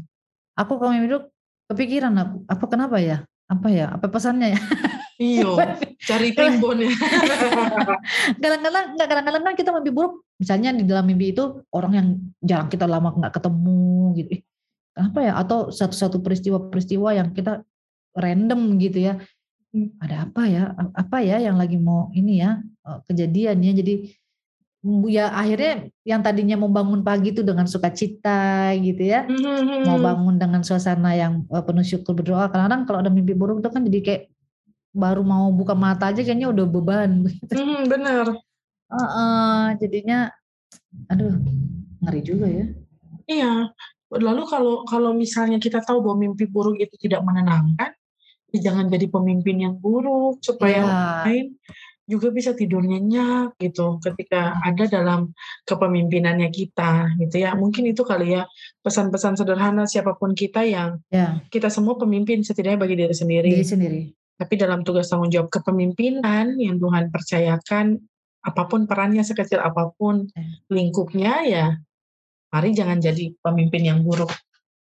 Aku 0.55 0.79
kalau 0.79 0.95
mimpi 0.95 1.12
buruk, 1.12 1.27
kepikiran 1.71 2.15
aku, 2.15 2.38
apa 2.47 2.65
kenapa 2.71 2.97
ya? 3.03 3.17
Apa 3.51 3.67
ya? 3.67 3.91
Apa 3.91 4.08
pesannya 4.08 4.55
ya? 4.55 4.60
Iyo, 5.15 5.56
cari 6.10 6.36
timbun 6.36 6.84
ya. 6.84 6.91
kadang-kadang 8.43 8.86
nggak 8.99 9.08
kadang-kadang 9.08 9.43
kan 9.47 9.56
kita 9.56 9.69
mimpi 9.71 9.91
buruk. 9.95 10.28
Misalnya 10.36 10.75
di 10.75 10.84
dalam 10.84 11.08
mimpi 11.08 11.32
itu 11.32 11.63
orang 11.71 11.93
yang 11.95 12.08
jarang 12.43 12.67
kita 12.67 12.84
lama 12.84 13.15
nggak 13.15 13.34
ketemu 13.39 14.12
gitu. 14.19 14.32
Kenapa 14.91 15.19
ya? 15.23 15.34
Atau 15.39 15.71
satu-satu 15.71 16.19
peristiwa-peristiwa 16.19 17.10
yang 17.15 17.32
kita 17.32 17.63
random 18.12 18.75
gitu 18.80 18.99
ya. 19.12 19.13
Ada 20.04 20.28
apa 20.28 20.41
ya? 20.51 20.75
Apa 20.95 21.23
ya 21.23 21.39
yang 21.39 21.56
lagi 21.56 21.80
mau 21.80 22.12
ini 22.12 22.43
ya 22.43 22.60
eh, 22.60 22.99
kejadiannya? 23.08 23.71
Jadi 23.71 23.93
ya 25.10 25.34
akhirnya 25.34 25.89
yang 26.06 26.21
tadinya 26.21 26.62
mau 26.62 26.69
bangun 26.69 27.01
pagi 27.01 27.34
itu 27.34 27.41
dengan 27.41 27.65
sukacita 27.65 28.69
gitu 28.78 29.01
ya 29.01 29.25
mm-hmm. 29.25 29.82
mau 29.89 29.97
bangun 29.97 30.38
dengan 30.38 30.62
suasana 30.62 31.17
yang 31.17 31.41
eh, 31.49 31.63
penuh 31.65 31.82
syukur 31.82 32.13
berdoa 32.13 32.54
kadang-kadang 32.54 32.86
kalau 32.86 32.99
ada 33.01 33.10
mimpi 33.10 33.34
buruk 33.34 33.65
itu 33.65 33.69
kan 33.73 33.82
jadi 33.82 33.99
kayak 34.06 34.21
baru 34.95 35.21
mau 35.27 35.51
buka 35.51 35.75
mata 35.75 36.10
aja 36.10 36.23
kayaknya 36.23 36.47
udah 36.55 36.65
beban 36.65 37.27
Hmm, 37.51 37.84
bener. 37.91 38.39
Uh, 38.86 39.01
uh, 39.01 39.63
jadinya, 39.81 40.31
aduh, 41.12 41.36
ngeri 41.99 42.21
juga 42.23 42.47
ya. 42.47 42.65
Iya. 43.27 43.53
Lalu 44.15 44.43
kalau 44.47 44.88
kalau 44.88 45.12
misalnya 45.12 45.60
kita 45.60 45.84
tahu 45.84 45.99
bahwa 45.99 46.23
mimpi 46.23 46.47
buruk 46.47 46.79
itu 46.79 46.95
tidak 46.95 47.25
menenangkan, 47.25 47.91
ya 48.55 48.60
jangan 48.71 48.88
jadi 48.88 49.12
pemimpin 49.12 49.58
yang 49.60 49.75
buruk 49.75 50.39
supaya 50.39 50.79
yeah. 50.79 50.88
orang 50.88 51.12
lain 51.27 51.45
juga 52.05 52.29
bisa 52.29 52.53
tidur 52.53 52.86
nyenyak 52.86 53.58
gitu 53.58 53.97
ketika 53.97 54.53
ada 54.62 54.86
dalam 54.86 55.34
kepemimpinannya 55.65 56.53
kita 56.53 57.17
gitu 57.17 57.41
ya 57.41 57.58
mungkin 57.58 57.89
itu 57.89 58.05
kali 58.05 58.38
ya 58.38 58.45
pesan-pesan 58.86 59.41
sederhana 59.41 59.89
siapa 59.89 60.13
pun 60.13 60.38
kita 60.38 60.62
yang 60.69 61.01
yeah. 61.10 61.41
kita 61.49 61.73
semua 61.73 61.97
pemimpin 61.97 62.45
setidaknya 62.45 62.77
bagi 62.77 62.95
diri 63.01 63.15
sendiri 63.17 63.49
diri 63.49 63.65
sendiri 63.65 64.01
tapi 64.36 64.60
dalam 64.60 64.84
tugas 64.84 65.08
tanggung 65.08 65.32
jawab 65.32 65.48
kepemimpinan 65.48 66.60
yang 66.60 66.76
Tuhan 66.76 67.08
percayakan, 67.08 68.00
apa 68.45 68.63
pun 68.67 68.86
perannya 68.86 69.24
sekecil 69.24 69.63
apa 69.63 69.95
pun 69.95 70.28
ya. 70.36 70.43
lingkupnya 70.69 71.34
ya, 71.48 71.65
mari 72.52 72.76
jangan 72.76 73.00
jadi 73.00 73.32
pemimpin 73.39 73.84
yang 73.88 74.00
buruk. 74.04 74.30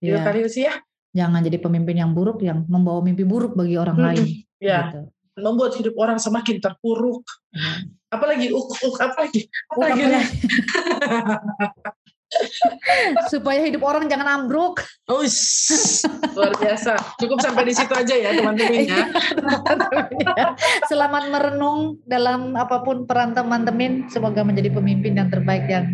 Gitu 0.03 0.17
ya. 0.17 0.25
kali 0.25 0.43
ya. 0.49 0.73
Jangan 1.13 1.45
jadi 1.45 1.61
pemimpin 1.61 2.01
yang 2.01 2.11
buruk 2.11 2.41
yang 2.41 2.65
membawa 2.65 2.99
mimpi 3.05 3.21
buruk 3.21 3.53
bagi 3.53 3.77
orang 3.77 3.97
hmm, 3.97 4.05
lain. 4.09 4.25
Ya. 4.57 4.89
Gitu. 4.89 4.99
Membuat 5.37 5.73
hidup 5.77 5.93
orang 5.97 6.17
semakin 6.17 6.57
terpuruk. 6.57 7.21
Ya. 7.53 7.85
Apalagi 8.13 8.53
uk, 8.53 8.69
uk 8.69 8.97
apalagi? 8.97 9.49
Apalagi? 9.69 10.01
apalagi? 10.01 10.37
supaya 13.31 13.63
hidup 13.63 13.83
orang 13.83 14.07
jangan 14.07 14.27
ambruk. 14.41 14.81
Oh, 15.09 15.23
luar 16.35 16.53
biasa. 16.57 16.95
Cukup 17.19 17.39
sampai 17.43 17.63
di 17.67 17.73
situ 17.75 17.93
aja 17.93 18.15
ya 18.15 18.29
teman-teman 18.35 18.83
ya. 18.87 19.03
Selamat 20.87 21.29
merenung 21.29 21.99
dalam 22.07 22.55
apa 22.55 22.81
pun 22.81 23.03
peran 23.03 23.35
teman-teman. 23.35 24.07
Semoga 24.09 24.41
menjadi 24.45 24.71
pemimpin 24.71 25.17
yang 25.17 25.29
terbaik 25.29 25.65
yang 25.67 25.85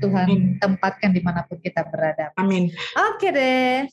Tuhan 0.00 0.28
Amin. 0.28 0.42
tempatkan 0.60 1.10
di 1.12 1.20
mana 1.24 1.44
pun 1.48 1.60
kita 1.60 1.84
berada. 1.88 2.32
Amin. 2.36 2.68
Oke 3.12 3.32
deh. 3.32 3.88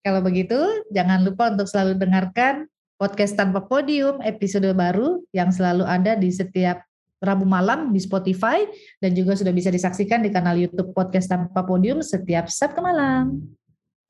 Kalau 0.00 0.24
begitu, 0.24 0.56
jangan 0.88 1.20
lupa 1.22 1.52
untuk 1.52 1.68
selalu 1.68 2.00
dengarkan 2.00 2.64
podcast 2.96 3.36
tanpa 3.36 3.64
podium 3.64 4.20
episode 4.24 4.68
baru 4.76 5.24
yang 5.32 5.52
selalu 5.52 5.84
ada 5.84 6.16
di 6.16 6.28
setiap 6.28 6.84
Rabu 7.20 7.44
malam 7.44 7.92
di 7.92 8.00
Spotify 8.00 8.64
dan 8.96 9.12
juga 9.12 9.36
sudah 9.36 9.52
bisa 9.52 9.68
disaksikan 9.68 10.24
di 10.24 10.32
kanal 10.32 10.56
YouTube 10.56 10.96
Podcast 10.96 11.28
Tanpa 11.28 11.60
Podium 11.68 12.00
setiap 12.00 12.48
Sabtu 12.48 12.80
malam. 12.80 13.44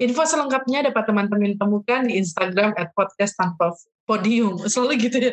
Info 0.01 0.23
selengkapnya 0.25 0.89
dapat 0.89 1.11
teman-teman 1.11 1.59
temukan 1.59 2.07
di 2.07 2.17
Instagram 2.17 2.73
at 2.79 2.95
podcast 2.97 3.37
tanpa 3.37 3.75
podium. 4.09 4.57
Selalu 4.65 5.11
gitu 5.11 5.17
ya. 5.21 5.33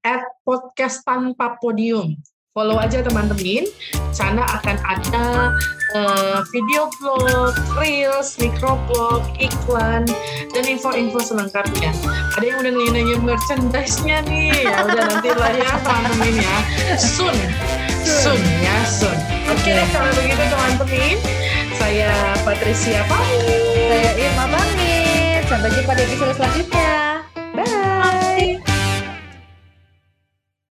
At 0.00 0.24
podcast 0.46 1.04
tanpa 1.04 1.60
podium 1.60 2.16
follow 2.50 2.82
aja 2.82 2.98
teman-teman. 3.02 3.66
Sana 4.10 4.42
akan 4.58 4.76
ada 4.82 5.54
uh, 5.94 6.42
video 6.50 6.90
vlog, 6.98 7.54
reels, 7.78 8.34
microblog, 8.42 9.22
iklan, 9.38 10.02
dan 10.50 10.64
info-info 10.66 11.22
selengkapnya. 11.22 11.94
Ada 12.34 12.44
yang 12.44 12.58
udah 12.62 12.72
nanya 12.74 13.16
merchandise-nya 13.22 14.26
nih. 14.26 14.66
Ya 14.66 14.82
udah 14.82 15.02
nanti 15.14 15.30
lah 15.30 15.52
ya 15.54 15.72
teman-teman 15.78 16.32
ya. 16.42 16.56
Soon. 16.98 17.36
Soon 18.02 18.40
ya, 18.64 18.76
soon. 18.86 19.14
Oke 19.50 19.70
okay, 19.70 19.72
deh 19.78 19.88
kalau 19.94 20.10
begitu 20.18 20.44
teman-teman. 20.50 21.16
Saya 21.78 22.10
Patricia 22.42 23.06
pamit. 23.06 23.62
Saya 23.78 24.10
Irma 24.18 24.44
pamit. 24.50 25.42
Sampai 25.46 25.70
jumpa 25.70 25.92
di 25.94 26.02
episode 26.02 26.34
selanjutnya. 26.34 27.09